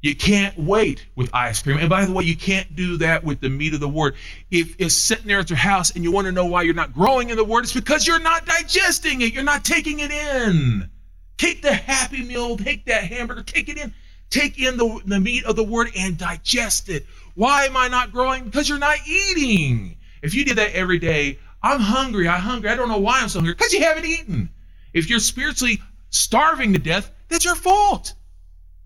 [0.00, 1.78] You can't wait with ice cream.
[1.78, 4.14] And by the way, you can't do that with the meat of the word.
[4.50, 6.94] If it's sitting there at your house and you want to know why you're not
[6.94, 9.32] growing in the word, it's because you're not digesting it.
[9.32, 10.90] You're not taking it in.
[11.36, 13.92] Take the happy meal, take that hamburger, take it in.
[14.30, 17.06] Take in the, the meat of the word and digest it.
[17.34, 18.44] Why am I not growing?
[18.44, 19.96] Because you're not eating.
[20.22, 23.28] If you did that every day, I'm hungry, I'm hungry, I don't know why I'm
[23.28, 24.50] so hungry, because you haven't eaten.
[24.92, 28.14] If you're spiritually starving to death, that's your fault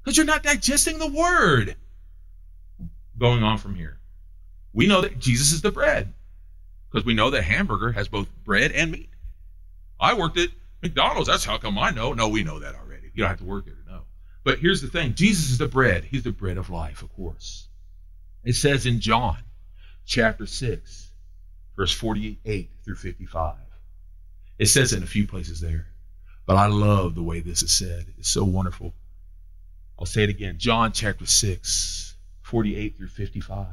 [0.09, 1.77] because you're not digesting the word.
[3.19, 3.99] Going on from here,
[4.73, 6.15] we know that Jesus is the bread
[6.91, 9.11] because we know that hamburger has both bread and meat.
[10.01, 10.49] I worked at
[10.83, 11.29] McDonald's.
[11.29, 12.15] That's how come I know.
[12.15, 13.11] No, we know that already.
[13.13, 14.03] You don't have to work there to know.
[14.45, 16.05] But here's the thing Jesus is the bread.
[16.05, 17.68] He's the bread of life, of course.
[18.45, 19.39] It says in John
[20.07, 21.13] chapter 6,
[21.77, 23.57] verse 48 through 55.
[24.59, 25.87] It says in a few places there.
[26.47, 28.07] But I love the way this is said.
[28.17, 28.95] It's so wonderful.
[29.99, 30.59] I'll say it again.
[30.59, 33.67] John chapter 6, 48 through 55.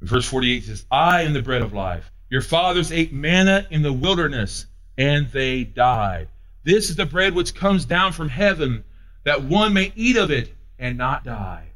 [0.00, 2.10] Verse 48 says, I am the bread of life.
[2.30, 6.28] Your fathers ate manna in the wilderness, and they died.
[6.64, 8.84] This is the bread which comes down from heaven,
[9.24, 11.71] that one may eat of it and not die.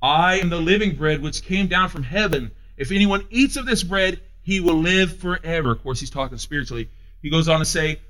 [0.00, 2.52] I am the living bread which came down from heaven.
[2.76, 5.72] If anyone eats of this bread, he will live forever.
[5.72, 6.88] Of course, he's talking spiritually.
[7.20, 8.00] He goes on to say,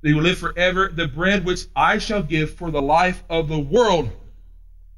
[0.00, 0.88] they will live forever.
[0.88, 4.10] The bread which I shall give for the life of the world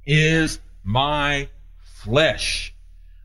[0.05, 1.49] is my
[1.81, 2.75] flesh.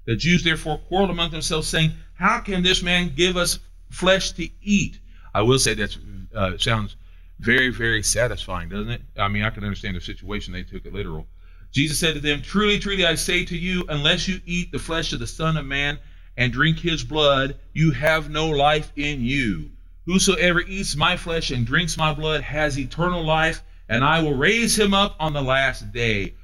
[0.06, 4.47] The Jews therefore quarreled among themselves, saying, How can this man give us flesh to
[4.62, 4.99] eat?
[5.34, 5.97] I will say that
[6.34, 6.95] uh, sounds
[7.39, 9.01] very, very satisfying, doesn't it?
[9.17, 10.54] I mean, I can understand the situation.
[10.54, 11.28] They took it literal.
[11.76, 15.12] Jesus said to them, Truly, truly, I say to you, unless you eat the flesh
[15.12, 16.00] of the Son of Man
[16.38, 19.72] and drink his blood, you have no life in you.
[20.06, 24.80] Whosoever eats my flesh and drinks my blood has eternal life, and I will raise
[24.80, 26.36] him up on the last day.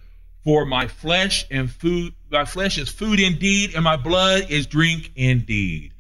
[0.44, 5.14] For my flesh and food, my flesh is food indeed, and my blood is drink
[5.16, 5.94] indeed.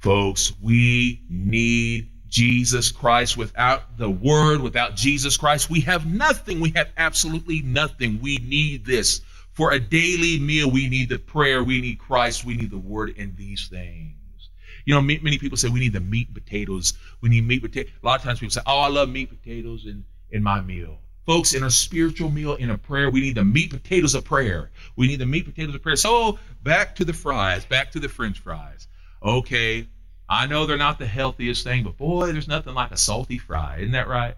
[0.00, 3.36] Folks, we need Jesus Christ.
[3.36, 6.58] Without the Word, without Jesus Christ, we have nothing.
[6.58, 8.18] We have absolutely nothing.
[8.20, 9.20] We need this.
[9.52, 13.14] For a daily meal, we need the prayer, we need Christ, we need the Word
[13.16, 14.50] and these things.
[14.84, 16.94] You know, many people say we need the meat and potatoes.
[17.20, 17.88] We need meat potato.
[18.02, 20.98] A lot of times people say, "Oh, I love meat potatoes in in my meal."
[21.26, 24.72] Folks, in a spiritual meal, in a prayer, we need the meat potatoes of prayer.
[24.96, 25.96] We need the meat potatoes of prayer.
[25.96, 28.88] So back to the fries, back to the French fries.
[29.22, 29.86] Okay,
[30.28, 33.78] I know they're not the healthiest thing, but boy, there's nothing like a salty fry.
[33.78, 34.28] Isn't that right?
[34.34, 34.36] Have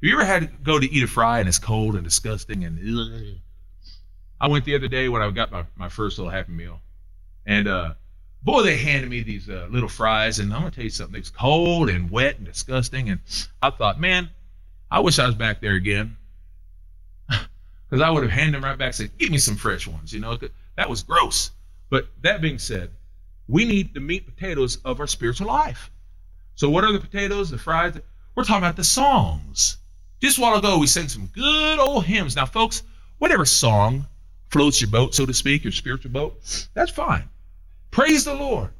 [0.00, 2.78] you ever had to go to eat a fry and it's cold and disgusting and
[2.78, 3.38] ugh?
[4.40, 6.80] I went the other day when I got my, my first little happy meal,
[7.44, 7.94] and uh,
[8.42, 11.18] boy, they handed me these uh, little fries, and I'm gonna tell you something.
[11.18, 13.20] It's cold and wet and disgusting, and
[13.60, 14.30] I thought, man,
[14.90, 16.16] I wish I was back there again,
[17.28, 20.12] because I would have handed them right back, and said, "Give me some fresh ones,"
[20.12, 20.38] you know.
[20.76, 21.50] That was gross.
[21.90, 22.90] But that being said,
[23.48, 25.90] we need the meat potatoes of our spiritual life.
[26.54, 27.50] So, what are the potatoes?
[27.50, 27.98] The fries?
[28.34, 29.78] We're talking about the songs.
[30.20, 32.36] Just a while ago, we sang some good old hymns.
[32.36, 32.82] Now, folks,
[33.18, 34.06] whatever song
[34.50, 37.28] floats your boat, so to speak, your spiritual boat, that's fine.
[37.90, 38.70] Praise the Lord.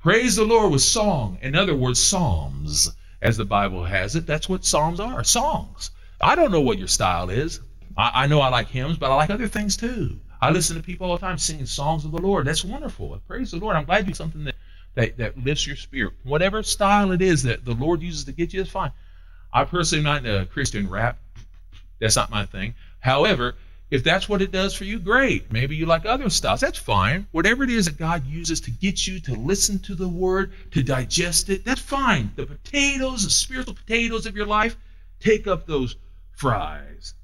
[0.00, 1.38] Praise the Lord with song.
[1.42, 2.90] In other words, psalms,
[3.22, 4.26] as the Bible has it.
[4.26, 5.92] That's what psalms are songs.
[6.20, 7.60] I don't know what your style is.
[7.96, 10.18] I, I know I like hymns, but I like other things too.
[10.42, 12.48] I listen to people all the time singing songs of the Lord.
[12.48, 13.16] That's wonderful.
[13.28, 13.76] Praise the Lord.
[13.76, 14.56] I'm glad you something that,
[14.96, 16.14] that, that lifts your spirit.
[16.24, 18.90] Whatever style it is that the Lord uses to get you, it's fine.
[19.52, 21.20] I personally am not into Christian rap.
[22.00, 22.74] That's not my thing.
[22.98, 23.54] However,
[23.88, 25.52] if that's what it does for you, great.
[25.52, 26.60] Maybe you like other styles.
[26.60, 27.28] That's fine.
[27.30, 30.82] Whatever it is that God uses to get you to listen to the word, to
[30.82, 32.32] digest it, that's fine.
[32.34, 34.76] The potatoes, the spiritual potatoes of your life,
[35.20, 35.94] take up those
[36.32, 37.14] fries.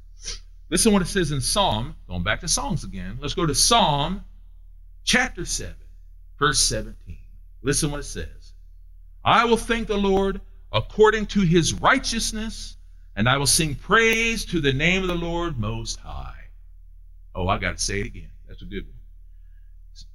[0.70, 3.18] Listen what it says in Psalm, going back to Psalms again.
[3.20, 4.24] Let's go to Psalm
[5.04, 5.74] chapter 7,
[6.38, 7.16] verse 17.
[7.62, 8.52] Listen what it says.
[9.24, 10.40] I will thank the Lord
[10.72, 12.76] according to his righteousness,
[13.16, 16.34] and I will sing praise to the name of the Lord most high.
[17.34, 18.30] Oh, I got to say it again.
[18.46, 18.94] That's a good one.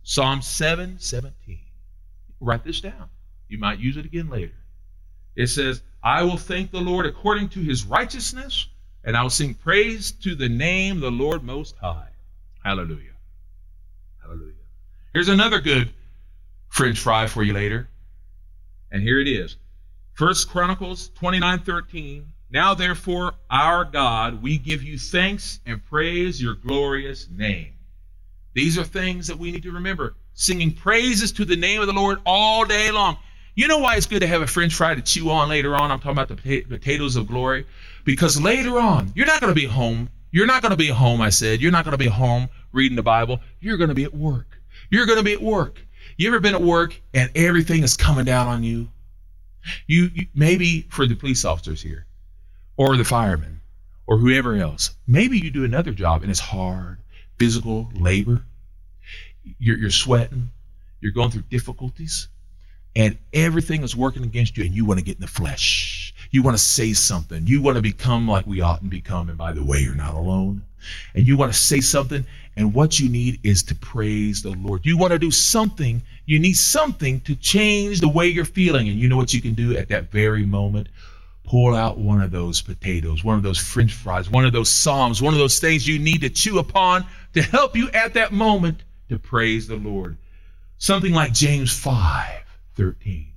[0.03, 1.59] Psalm 7 17.
[2.39, 3.09] Write this down.
[3.47, 4.53] You might use it again later.
[5.35, 8.67] It says, I will thank the Lord according to his righteousness,
[9.03, 12.09] and I will sing praise to the name the Lord Most High.
[12.63, 13.11] Hallelujah.
[14.21, 14.53] Hallelujah.
[15.13, 15.91] Here's another good
[16.69, 17.89] French fry for you later.
[18.91, 19.57] And here it is.
[20.13, 22.31] First Chronicles 29 13.
[22.51, 27.73] Now, therefore, our God, we give you thanks and praise your glorious name.
[28.53, 30.15] These are things that we need to remember.
[30.35, 33.17] Singing praises to the name of the Lord all day long.
[33.55, 35.91] You know why it's good to have a french fry to chew on later on?
[35.91, 37.65] I'm talking about the potatoes of glory.
[38.03, 40.09] Because later on, you're not going to be home.
[40.31, 41.61] You're not going to be home, I said.
[41.61, 43.39] You're not going to be home reading the Bible.
[43.59, 44.57] You're going to be at work.
[44.89, 45.85] You're going to be at work.
[46.17, 48.89] You ever been at work and everything is coming down on you?
[49.87, 52.05] You, you maybe for the police officers here
[52.75, 53.61] or the firemen
[54.07, 56.97] or whoever else, maybe you do another job and it's hard,
[57.37, 58.43] physical labor.
[59.59, 60.49] You're, you're sweating.
[60.99, 62.27] You're going through difficulties
[62.95, 66.13] and everything is working against you and you want to get in the flesh.
[66.31, 67.45] You want to say something.
[67.47, 69.29] You want to become like we ought to become.
[69.29, 70.63] And by the way, you're not alone.
[71.15, 72.25] And you want to say something.
[72.55, 74.85] And what you need is to praise the Lord.
[74.85, 76.01] You want to do something.
[76.25, 78.89] You need something to change the way you're feeling.
[78.89, 80.89] And you know what you can do at that very moment?
[81.45, 85.21] Pull out one of those potatoes, one of those french fries, one of those psalms,
[85.21, 88.83] one of those things you need to chew upon to help you at that moment
[89.09, 90.15] to praise the Lord.
[90.77, 92.42] Something like James 5
[92.75, 93.33] 13.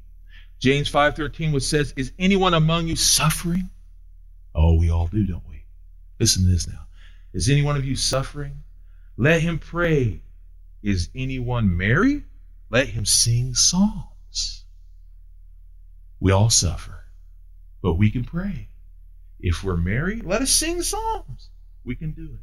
[0.58, 3.70] James 5:13 which says, "Is anyone among you suffering?"
[4.54, 5.64] Oh, we all do, don't we?
[6.18, 6.86] Listen to this now.
[7.32, 8.64] Is any one of you suffering?
[9.16, 10.22] Let him pray.
[10.82, 12.24] Is anyone merry?
[12.70, 14.64] Let him sing psalms.
[16.18, 17.04] We all suffer,
[17.82, 18.68] but we can pray.
[19.38, 21.50] If we're merry, let us sing psalms.
[21.84, 22.40] We can do it.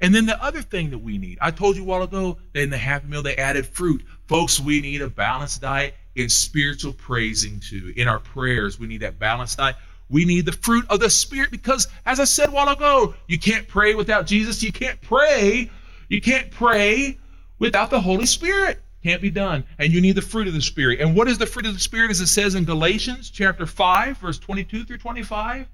[0.00, 2.62] And then the other thing that we need, I told you a while ago that
[2.62, 4.04] in the Happy Meal they added fruit.
[4.26, 7.92] Folks, we need a balanced diet in spiritual praising too.
[7.96, 9.76] In our prayers, we need that balanced diet.
[10.10, 13.38] We need the fruit of the Spirit because, as I said a while ago, you
[13.38, 14.62] can't pray without Jesus.
[14.62, 15.70] You can't pray.
[16.08, 17.18] You can't pray
[17.58, 18.80] without the Holy Spirit.
[19.02, 19.64] Can't be done.
[19.78, 21.00] And you need the fruit of the Spirit.
[21.00, 24.18] And what is the fruit of the Spirit as it says in Galatians chapter 5,
[24.18, 25.68] verse 22 through 25?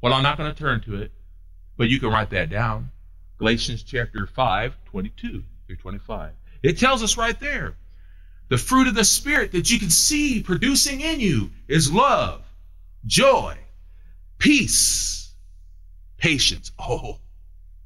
[0.00, 1.12] Well, I'm not going to turn to it,
[1.76, 2.90] but you can write that down.
[3.38, 6.32] Galatians chapter 5, 22 through 25.
[6.62, 7.76] It tells us right there
[8.48, 12.44] the fruit of the Spirit that you can see producing in you is love,
[13.06, 13.56] joy,
[14.38, 15.32] peace,
[16.18, 16.70] patience.
[16.78, 17.18] Oh,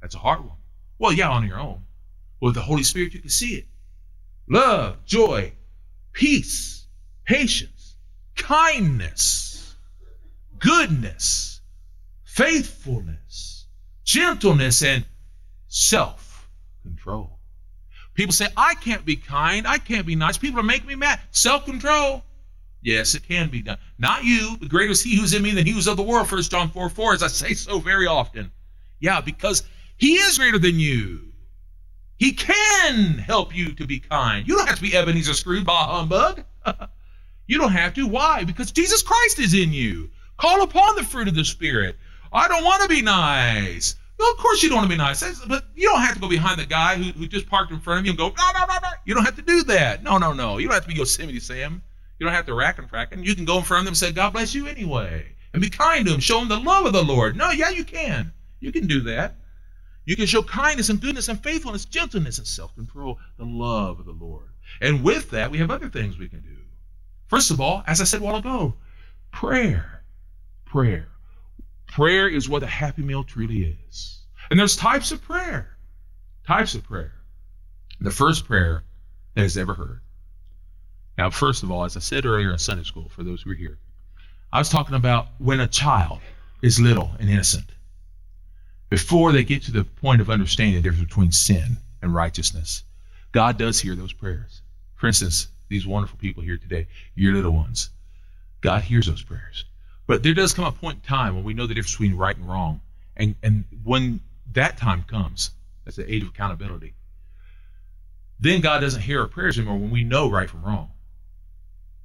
[0.01, 0.57] that's a hard one.
[0.99, 1.83] Well, yeah, on your own.
[2.41, 3.67] With the Holy Spirit, you can see it.
[4.49, 5.53] Love, joy,
[6.13, 6.87] peace,
[7.25, 7.97] patience,
[8.37, 9.77] kindness,
[10.59, 11.61] goodness,
[12.25, 13.67] faithfulness,
[14.05, 15.05] gentleness, and
[15.69, 16.49] self
[16.83, 17.39] control.
[18.15, 19.67] People say, I can't be kind.
[19.67, 20.37] I can't be nice.
[20.37, 21.21] People are making me mad.
[21.31, 22.25] Self control.
[22.83, 23.79] Yes, it can be done.
[23.99, 24.57] Not you.
[24.57, 26.29] The greater is he who's in me than he who's of the world.
[26.29, 28.51] First John 4 4, as I say so very often.
[29.01, 29.63] Yeah, because
[29.97, 31.33] he is greater than you.
[32.19, 34.47] He can help you to be kind.
[34.47, 36.45] You don't have to be Ebenezer Scrooge, bah humbug.
[37.47, 38.07] you don't have to.
[38.07, 38.45] Why?
[38.45, 40.11] Because Jesus Christ is in you.
[40.37, 41.97] Call upon the fruit of the Spirit.
[42.33, 43.95] I don't want to be nice.
[44.19, 46.29] Well, of course you don't want to be nice, but you don't have to go
[46.29, 48.67] behind the guy who, who just parked in front of you and go, no, no,
[48.67, 48.89] no, no.
[49.05, 50.03] You don't have to do that.
[50.03, 50.59] No, no, no.
[50.59, 51.83] You don't have to be Yosemite Sam.
[52.19, 53.13] You don't have to rack and frack.
[53.13, 55.25] And you can go in front of them and say, God bless you anyway.
[55.53, 56.21] And be kind to them.
[56.21, 57.37] Show them the love of the Lord.
[57.37, 58.33] No, yeah, you can.
[58.59, 59.37] You can do that.
[60.05, 64.07] You can show kindness and goodness and faithfulness, gentleness and self control, the love of
[64.07, 64.49] the Lord.
[64.81, 66.57] And with that, we have other things we can do.
[67.29, 68.75] First of all, as I said a while ago,
[69.31, 70.03] prayer.
[70.65, 71.09] Prayer.
[71.89, 74.21] Prayer is what a happy meal truly is.
[74.51, 75.77] And there's types of prayer.
[76.47, 77.13] Types of prayer.
[78.01, 78.85] The first prayer
[79.35, 80.01] that is ever heard.
[81.17, 83.55] Now, first of all, as I said earlier in Sunday school, for those who are
[83.55, 83.79] here,
[84.53, 86.21] I was talking about when a child
[86.63, 87.67] is little and innocent,
[88.89, 92.85] before they get to the point of understanding the difference between sin and righteousness,
[93.33, 94.63] God does hear those prayers.
[94.95, 97.91] For instance, these wonderful people here today, your little ones,
[98.61, 99.65] God hears those prayers.
[100.09, 102.35] But there does come a point in time when we know the difference between right
[102.35, 102.81] and wrong.
[103.15, 104.21] And, and when
[104.55, 105.51] that time comes,
[105.85, 106.95] that's the age of accountability,
[108.41, 110.91] then God doesn't hear our prayers anymore when we know right from wrong.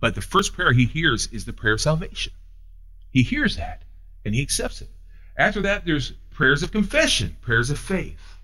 [0.01, 2.33] But the first prayer he hears is the prayer of salvation.
[3.09, 3.83] He hears that
[4.25, 4.89] and he accepts it.
[5.37, 8.37] After that, there's prayers of confession, prayers of faith.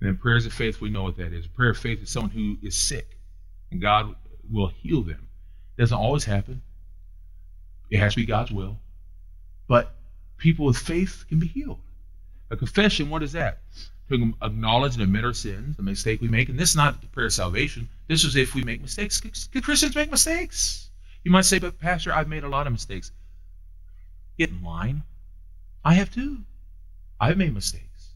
[0.00, 1.46] And then prayers of faith, we know what that is.
[1.46, 3.18] Prayer of faith is someone who is sick,
[3.70, 4.14] and God
[4.50, 5.28] will heal them.
[5.76, 6.62] It doesn't always happen.
[7.90, 8.78] It has to be God's will.
[9.66, 9.94] But
[10.36, 11.80] people with faith can be healed.
[12.50, 13.58] A confession, what is that?
[14.08, 16.48] To acknowledge and admit our sins, the mistake we make.
[16.48, 17.88] And this is not the prayer of salvation.
[18.06, 19.20] This is if we make mistakes.
[19.20, 20.90] Can Christians make mistakes?
[21.24, 23.12] You might say, but Pastor, I've made a lot of mistakes.
[24.38, 25.02] Get in line.
[25.84, 26.38] I have too.
[27.20, 28.14] I've made mistakes.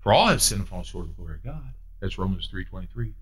[0.00, 1.74] For all have sinned and fallen short of the glory of God.
[2.00, 3.12] That's Romans 3.23.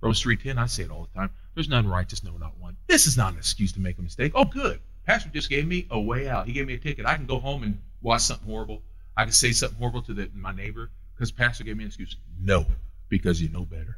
[0.00, 1.30] Romans 3.10, I say it all the time.
[1.54, 2.76] There's none righteous, no, not one.
[2.86, 4.32] This is not an excuse to make a mistake.
[4.34, 4.80] Oh, good.
[5.08, 6.46] Pastor just gave me a way out.
[6.46, 7.06] He gave me a ticket.
[7.06, 8.82] I can go home and watch something horrible.
[9.16, 12.14] I can say something horrible to the, my neighbor because Pastor gave me an excuse.
[12.38, 12.66] No,
[13.08, 13.96] because you know better.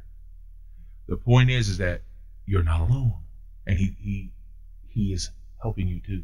[1.09, 2.03] The point is, is that
[2.45, 3.15] you're not alone,
[3.67, 4.31] and he he
[4.87, 5.29] he is
[5.61, 6.23] helping you too.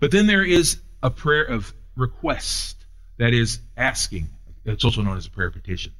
[0.00, 2.86] But then there is a prayer of request
[3.18, 4.26] that is asking.
[4.64, 5.92] It's also known as a prayer petition.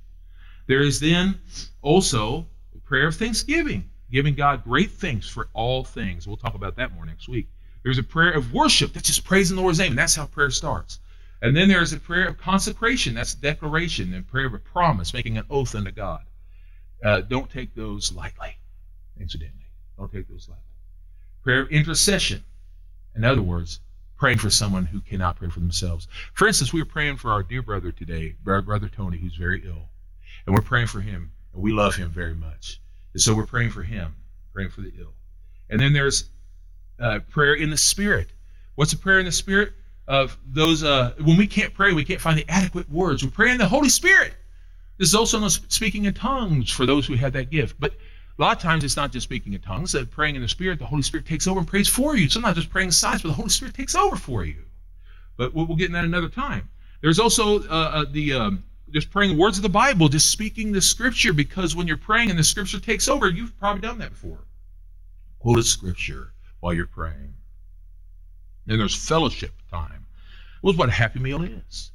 [0.67, 1.39] There is then
[1.81, 6.27] also a prayer of thanksgiving, giving God great thanks for all things.
[6.27, 7.47] We'll talk about that more next week.
[7.85, 10.51] There's a prayer of worship that's just praising the Lord's name, and that's how prayer
[10.51, 10.99] starts.
[11.43, 15.37] And then there's a prayer of consecration, that's declaration, and prayer of a promise, making
[15.37, 16.23] an oath unto God.
[17.05, 18.57] Uh, don't take those lightly,
[19.21, 19.67] incidentally.
[19.99, 20.65] Don't take those lightly.
[21.43, 22.43] Prayer of intercession.
[23.15, 23.81] In other words,
[24.17, 26.09] praying for someone who cannot pray for themselves.
[26.33, 29.91] For instance, we were praying for our dear brother today, brother Tony, who's very ill.
[30.47, 32.81] And we're praying for him, and we love him very much.
[33.13, 34.17] And so we're praying for him,
[34.55, 35.13] praying for the ill.
[35.69, 36.31] And then there's
[36.99, 38.29] uh, prayer in the Spirit.
[38.75, 39.73] What's a prayer in the Spirit?
[40.07, 43.25] Of those, uh, when we can't pray, we can't find the adequate words.
[43.25, 44.35] We pray in the Holy Spirit.
[44.99, 47.77] This is also speaking in tongues for those who have that gift.
[47.81, 47.93] But
[48.39, 49.93] a lot of times it's not just speaking in tongues.
[49.93, 52.29] That praying in the Spirit, the Holy Spirit takes over and prays for you.
[52.29, 54.63] Sometimes it's praying sides, but the Holy Spirit takes over for you.
[55.37, 56.69] But we'll, get in that another time.
[57.01, 60.83] There's also uh, uh, the um, just praying words of the Bible, just speaking the
[60.83, 64.39] Scripture, because when you're praying and the Scripture takes over, you've probably done that before.
[65.39, 66.34] Quote a Scripture
[66.65, 67.35] while you're praying.
[68.65, 70.07] Then there's fellowship time.
[70.63, 71.91] It was what a happy meal is.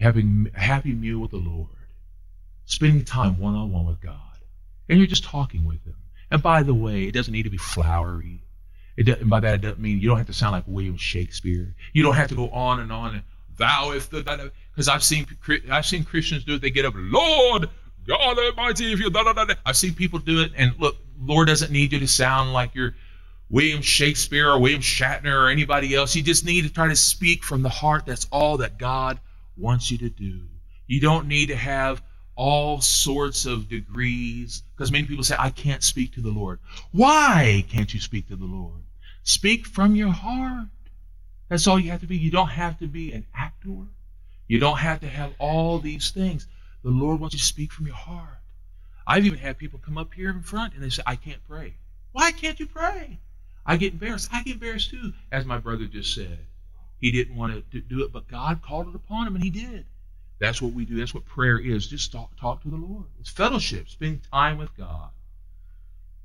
[0.00, 1.68] Having a happy meal with the Lord.
[2.64, 4.18] Spending time one on one with God.
[4.88, 5.94] And you're just talking with Him.
[6.32, 8.42] And by the way, it doesn't need to be flowery.
[8.96, 11.76] It doesn't, by that, it doesn't mean you don't have to sound like William Shakespeare.
[11.92, 13.22] You don't have to go on and on and
[13.56, 15.28] thou if the because I've seen
[15.70, 16.60] I've seen Christians do it.
[16.60, 17.70] They get up, Lord
[18.08, 19.54] God Almighty, if you da da da.
[19.64, 22.94] I've seen people do it, and look, Lord doesn't need you to sound like you're
[23.50, 26.14] William Shakespeare or William Shatner or anybody else.
[26.14, 28.04] You just need to try to speak from the heart.
[28.06, 29.18] That's all that God
[29.56, 30.40] wants you to do.
[30.86, 32.02] You don't need to have
[32.36, 36.60] all sorts of degrees because many people say, I can't speak to the Lord.
[36.92, 38.82] Why can't you speak to the Lord?
[39.22, 40.68] Speak from your heart.
[41.48, 42.16] That's all you have to be.
[42.16, 43.86] You don't have to be an actor.
[44.46, 46.46] You don't have to have all these things.
[46.84, 48.38] The Lord wants you to speak from your heart.
[49.06, 51.74] I've even had people come up here in front and they say, I can't pray.
[52.12, 53.18] Why can't you pray?
[53.68, 54.30] I get embarrassed.
[54.32, 56.38] I get embarrassed too, as my brother just said.
[57.00, 59.84] He didn't want to do it, but God called it upon him, and he did.
[60.40, 60.96] That's what we do.
[60.96, 61.86] That's what prayer is.
[61.86, 63.04] Just talk, talk to the Lord.
[63.20, 65.10] It's fellowship, spend time with God.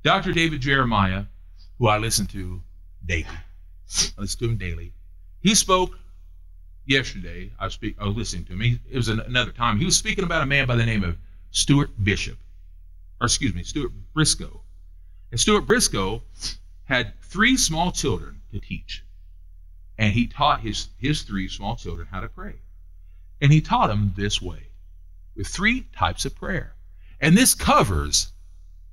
[0.02, 0.32] Dr.
[0.32, 1.24] David Jeremiah,
[1.78, 2.62] who I listen to
[3.04, 4.94] daily, I listen to him daily.
[5.42, 5.98] He spoke
[6.86, 7.52] yesterday.
[7.60, 7.96] I speak.
[8.00, 8.60] I was listening to him.
[8.60, 9.78] He, it was an, another time.
[9.78, 11.16] He was speaking about a man by the name of
[11.50, 12.38] Stuart Bishop,
[13.20, 14.62] or excuse me, Stuart Briscoe.
[15.30, 16.22] And Stuart Briscoe
[16.84, 19.04] had three small children to teach.
[19.96, 22.54] And he taught his, his three small children how to pray.
[23.40, 24.68] And he taught them this way
[25.36, 26.74] with three types of prayer.
[27.20, 28.30] And this covers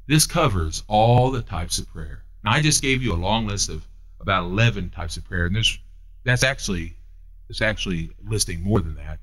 [0.07, 2.23] this covers all the types of prayer.
[2.43, 3.87] Now I just gave you a long list of
[4.19, 5.79] about 11 types of prayer and there's
[6.23, 6.97] that's actually
[7.49, 9.19] it's actually listing more than that.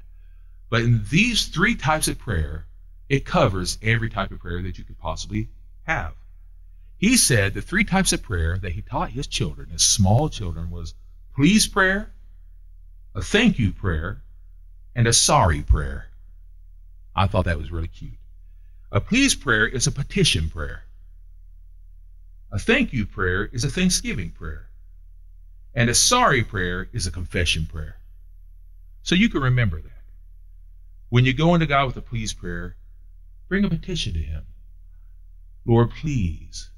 [0.71, 2.66] But in these three types of prayer,
[3.09, 5.49] it covers every type of prayer that you could possibly
[5.85, 6.14] have.
[6.99, 10.71] He said the three types of prayer that he taught his children, his small children,
[10.71, 10.95] was
[11.35, 12.11] please prayer,
[13.15, 14.23] a thank you prayer,
[14.97, 16.09] and a sorry prayer.
[17.15, 18.19] I thought that was really cute.
[18.91, 20.85] A please prayer is a petition prayer.
[22.51, 24.69] A thank you prayer is a thanksgiving prayer.
[25.75, 27.97] And a sorry prayer is a confession prayer.
[29.03, 30.03] So you can remember that.
[31.11, 32.75] When you go into God with a please prayer,
[33.49, 34.47] bring a petition to Him.
[35.65, 36.71] Lord, please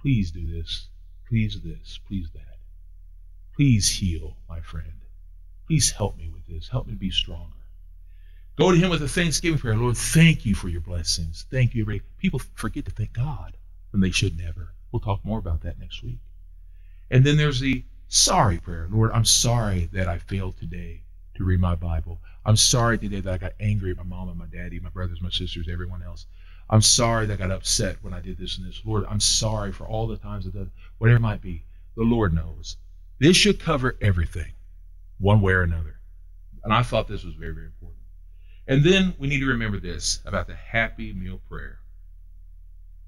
[0.00, 0.88] Please do this.
[1.28, 2.00] Please this.
[2.06, 2.58] Please that.
[3.54, 5.04] Please heal, my friend.
[5.66, 6.68] Please help me with this.
[6.68, 7.54] Help me be stronger.
[8.56, 9.76] Go to Him with a thanksgiving prayer.
[9.76, 11.46] Lord, thank you for your blessings.
[11.50, 11.82] Thank you.
[11.82, 12.04] Everybody.
[12.18, 13.56] People forget to thank God
[13.90, 14.74] when they should never.
[14.90, 16.18] We'll talk more about that next week.
[17.10, 18.88] And then there's the sorry prayer.
[18.90, 21.02] Lord, I'm sorry that I failed today
[21.36, 22.20] to read my Bible.
[22.44, 25.20] I'm sorry today that I got angry at my mom and my daddy, my brothers,
[25.20, 26.26] my sisters, everyone else.
[26.72, 28.80] I'm sorry that I got upset when I did this and this.
[28.84, 31.64] Lord, I'm sorry for all the times did whatever it might be.
[31.96, 32.76] The Lord knows.
[33.18, 34.52] This should cover everything,
[35.18, 35.98] one way or another.
[36.62, 38.00] And I thought this was very, very important.
[38.68, 41.80] And then we need to remember this about the happy meal prayer.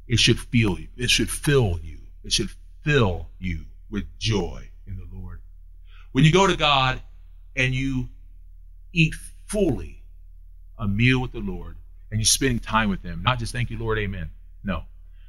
[0.08, 0.88] It should fill you.
[0.96, 1.98] It should fill you.
[2.24, 2.50] It should
[2.82, 5.40] fill you with joy in the Lord.
[6.10, 7.00] When you go to God
[7.54, 8.08] and you
[8.92, 9.14] eat
[9.46, 10.02] fully
[10.76, 11.76] a meal with the Lord,
[12.12, 14.30] and you're spending time with Him, not just thank you, Lord, amen.
[14.62, 14.84] No.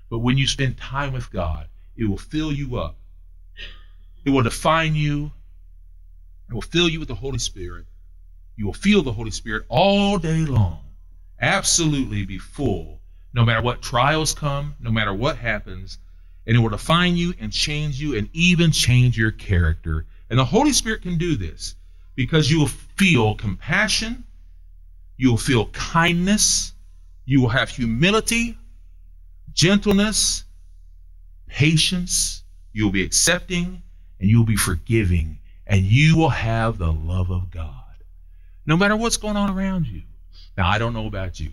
[0.10, 2.98] But when you spend time with God, it will fill you up.
[4.26, 5.32] It will define you.
[6.50, 7.86] It will fill you with the Holy Spirit.
[8.58, 10.82] You will feel the Holy Spirit all day long.
[11.42, 13.00] Absolutely be full
[13.34, 15.98] no matter what trials come, no matter what happens,
[16.46, 20.06] and it will define you and change you and even change your character.
[20.30, 21.76] And the Holy Spirit can do this
[22.16, 24.26] because you will feel compassion,
[25.18, 26.74] you will feel kindness,
[27.26, 28.58] you will have humility,
[29.54, 30.44] gentleness,
[31.48, 32.44] patience,
[32.74, 33.82] you will be accepting,
[34.20, 37.70] and you will be forgiving, and you will have the love of God.
[38.66, 40.04] No matter what's going on around you.
[40.58, 41.52] Now, I don't know about you,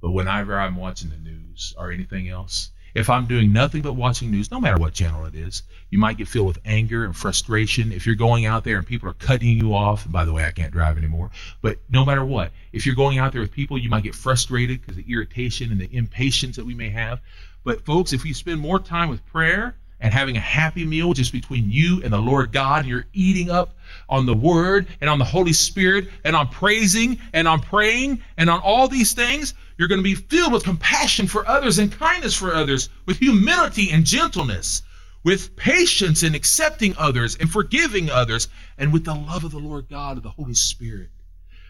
[0.00, 4.30] but whenever I'm watching the news or anything else, if I'm doing nothing but watching
[4.30, 7.92] news, no matter what channel it is, you might get filled with anger and frustration.
[7.92, 10.50] If you're going out there and people are cutting you off, by the way, I
[10.50, 11.30] can't drive anymore,
[11.60, 14.80] but no matter what, if you're going out there with people, you might get frustrated
[14.80, 17.20] because the irritation and the impatience that we may have.
[17.64, 21.32] But folks, if you spend more time with prayer and having a happy meal just
[21.32, 23.74] between you and the Lord God, and you're eating up
[24.08, 28.48] on the Word and on the Holy Spirit and on praising and on praying and
[28.48, 32.34] on all these things, you're going to be filled with compassion for others and kindness
[32.34, 34.82] for others, with humility and gentleness,
[35.22, 38.48] with patience and accepting others and forgiving others,
[38.78, 41.10] and with the love of the Lord God of the Holy Spirit.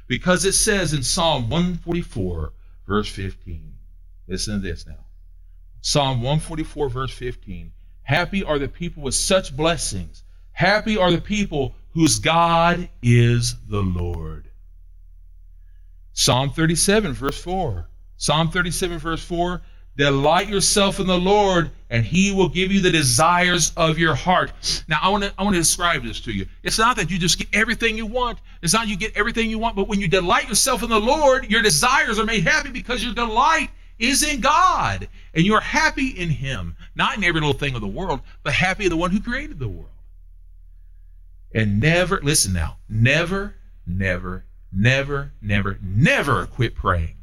[0.06, 2.52] Because it says in Psalm 144,
[2.86, 3.74] verse 15,
[4.28, 5.04] listen to this now.
[5.80, 10.22] Psalm 144, verse 15 Happy are the people with such blessings.
[10.52, 14.48] Happy are the people whose God is the Lord.
[16.12, 17.88] Psalm 37, verse 4.
[18.16, 19.60] Psalm 37, verse 4
[19.96, 24.52] Delight yourself in the Lord, and he will give you the desires of your heart.
[24.88, 26.46] Now, I want to I describe this to you.
[26.62, 28.38] It's not that you just get everything you want.
[28.60, 31.50] It's not you get everything you want, but when you delight yourself in the Lord,
[31.50, 35.08] your desires are made happy because your delight is in God.
[35.32, 38.84] And you're happy in Him, not in every little thing of the world, but happy
[38.84, 39.88] in the one who created the world.
[41.54, 43.54] And never, listen now, never,
[43.86, 47.15] never, never, never, never quit praying.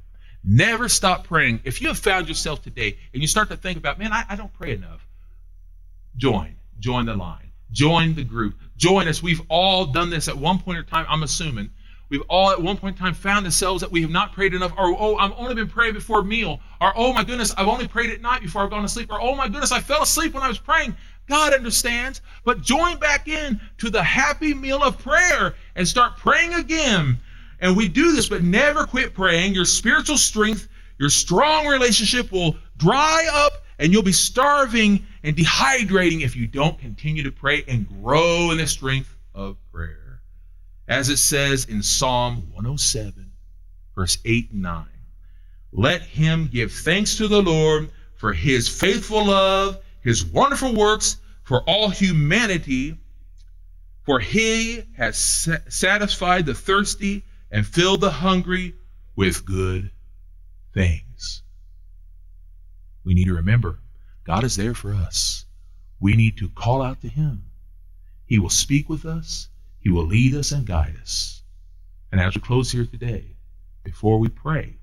[0.44, 1.62] Never stop praying.
[1.64, 4.36] If you have found yourself today and you start to think about, man, I, I
[4.36, 5.08] don't pray enough,
[6.18, 6.56] join.
[6.80, 7.52] Join the line.
[7.72, 8.56] Join the group.
[8.76, 9.24] Join us.
[9.24, 11.70] We've all done this at one point in time, I'm assuming.
[12.10, 14.72] We've all at one point in time found ourselves that we have not prayed enough,
[14.78, 17.88] or oh, I've only been praying before a meal, or oh my goodness, I've only
[17.88, 20.34] prayed at night before I've gone to sleep, or oh my goodness, I fell asleep
[20.34, 20.96] when I was praying.
[21.28, 26.54] God understands, but join back in to the happy meal of prayer and start praying
[26.54, 27.20] again.
[27.64, 29.54] And we do this, but never quit praying.
[29.54, 30.68] Your spiritual strength,
[31.00, 36.78] your strong relationship will dry up and you'll be starving and dehydrating if you don't
[36.78, 40.22] continue to pray and grow in the strength of prayer
[40.90, 43.32] as it says in Psalm 107,
[43.96, 44.86] verse 8 and 9.
[45.72, 51.62] Let him give thanks to the Lord for his faithful love, his wonderful works for
[51.62, 52.98] all humanity,
[54.02, 55.18] for he has
[55.70, 57.24] satisfied the thirsty
[57.54, 58.74] and fill the hungry
[59.16, 59.92] with good
[60.74, 61.44] things.
[63.06, 63.80] We need to remember
[64.26, 65.46] God is there for us.
[66.00, 67.46] We need to call out to him.
[68.26, 69.50] He will speak with us.
[69.80, 71.44] He will lead us and guide us.
[72.12, 73.36] And as we close here today,
[73.84, 74.78] before we pray,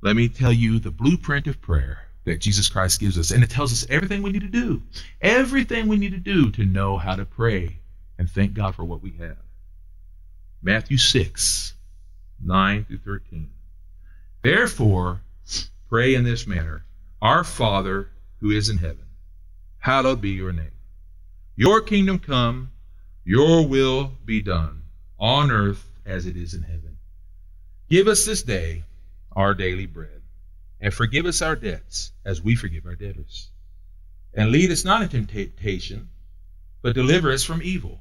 [0.00, 3.30] let me tell you the blueprint of prayer that Jesus Christ gives us.
[3.30, 4.82] And it tells us everything we need to do,
[5.20, 7.78] everything we need to do to know how to pray
[8.18, 9.36] and thank God for what we have.
[10.62, 11.74] Matthew 6,
[12.44, 13.50] 9 through 13.
[14.42, 15.20] Therefore,
[15.88, 16.84] pray in this manner
[17.22, 19.06] Our Father who is in heaven,
[19.78, 20.72] hallowed be your name.
[21.56, 22.70] Your kingdom come
[23.28, 24.84] your will be done
[25.18, 26.96] on earth as it is in heaven.
[27.90, 28.84] Give us this day
[29.36, 30.22] our daily bread,
[30.80, 33.50] and forgive us our debts as we forgive our debtors.
[34.32, 36.08] And lead us not into temptation,
[36.80, 38.00] but deliver us from evil.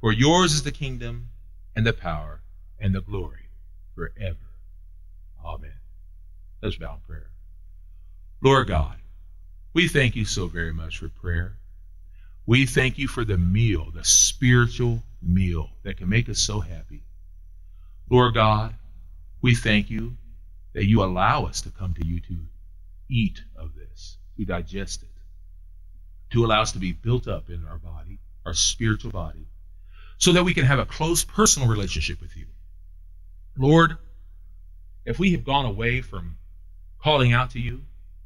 [0.00, 1.28] For yours is the kingdom,
[1.76, 2.40] and the power,
[2.80, 3.50] and the glory
[3.94, 4.38] forever.
[5.44, 5.72] Amen.
[6.62, 7.30] Let's bow in prayer.
[8.42, 8.96] Lord God,
[9.74, 11.58] we thank you so very much for prayer.
[12.46, 17.02] We thank you for the meal, the spiritual meal that can make us so happy.
[18.08, 18.74] Lord God,
[19.42, 20.16] we thank you
[20.72, 22.38] that you allow us to come to you to
[23.10, 25.08] eat of this, to digest it,
[26.30, 29.46] to allow us to be built up in our body, our spiritual body,
[30.18, 32.46] so that we can have a close personal relationship with you.
[33.58, 33.98] Lord,
[35.04, 36.36] if we have gone away from
[37.02, 37.82] calling out to you,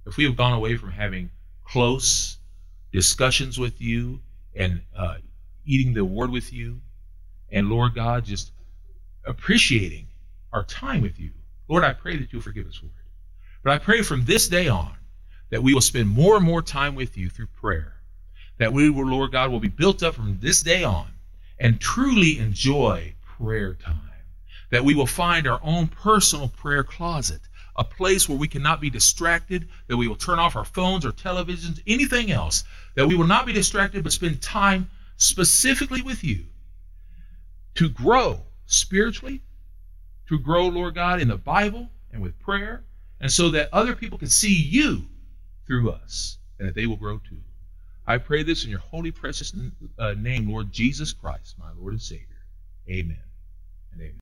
[0.06, 1.30] if we have gone away from having
[1.64, 2.38] close
[2.92, 4.20] discussions with you
[4.54, 5.16] and uh,
[5.64, 6.80] eating the word with you.
[7.52, 8.52] And Lord God, just
[9.24, 10.06] appreciating
[10.52, 11.30] our time with you.
[11.68, 12.92] Lord, I pray that you'll forgive us for it.
[13.62, 14.92] But I pray from this day on
[15.50, 17.94] that we will spend more and more time with you through prayer.
[18.58, 21.06] That we will, Lord God, will be built up from this day on
[21.60, 24.00] and truly enjoy prayer time.
[24.70, 27.40] That we will find our own personal prayer closet,
[27.76, 31.12] a place where we cannot be distracted, that we will turn off our phones or
[31.12, 36.46] televisions, anything else, that we will not be distracted, but spend time specifically with you
[37.74, 39.42] to grow spiritually,
[40.28, 42.84] to grow, Lord God, in the Bible and with prayer,
[43.20, 45.04] and so that other people can see you
[45.66, 47.42] through us and that they will grow too.
[48.10, 49.54] I pray this in your holy, precious
[49.96, 52.26] uh, name, Lord Jesus Christ, my Lord and Savior.
[52.88, 53.22] Amen
[53.92, 54.14] and amen.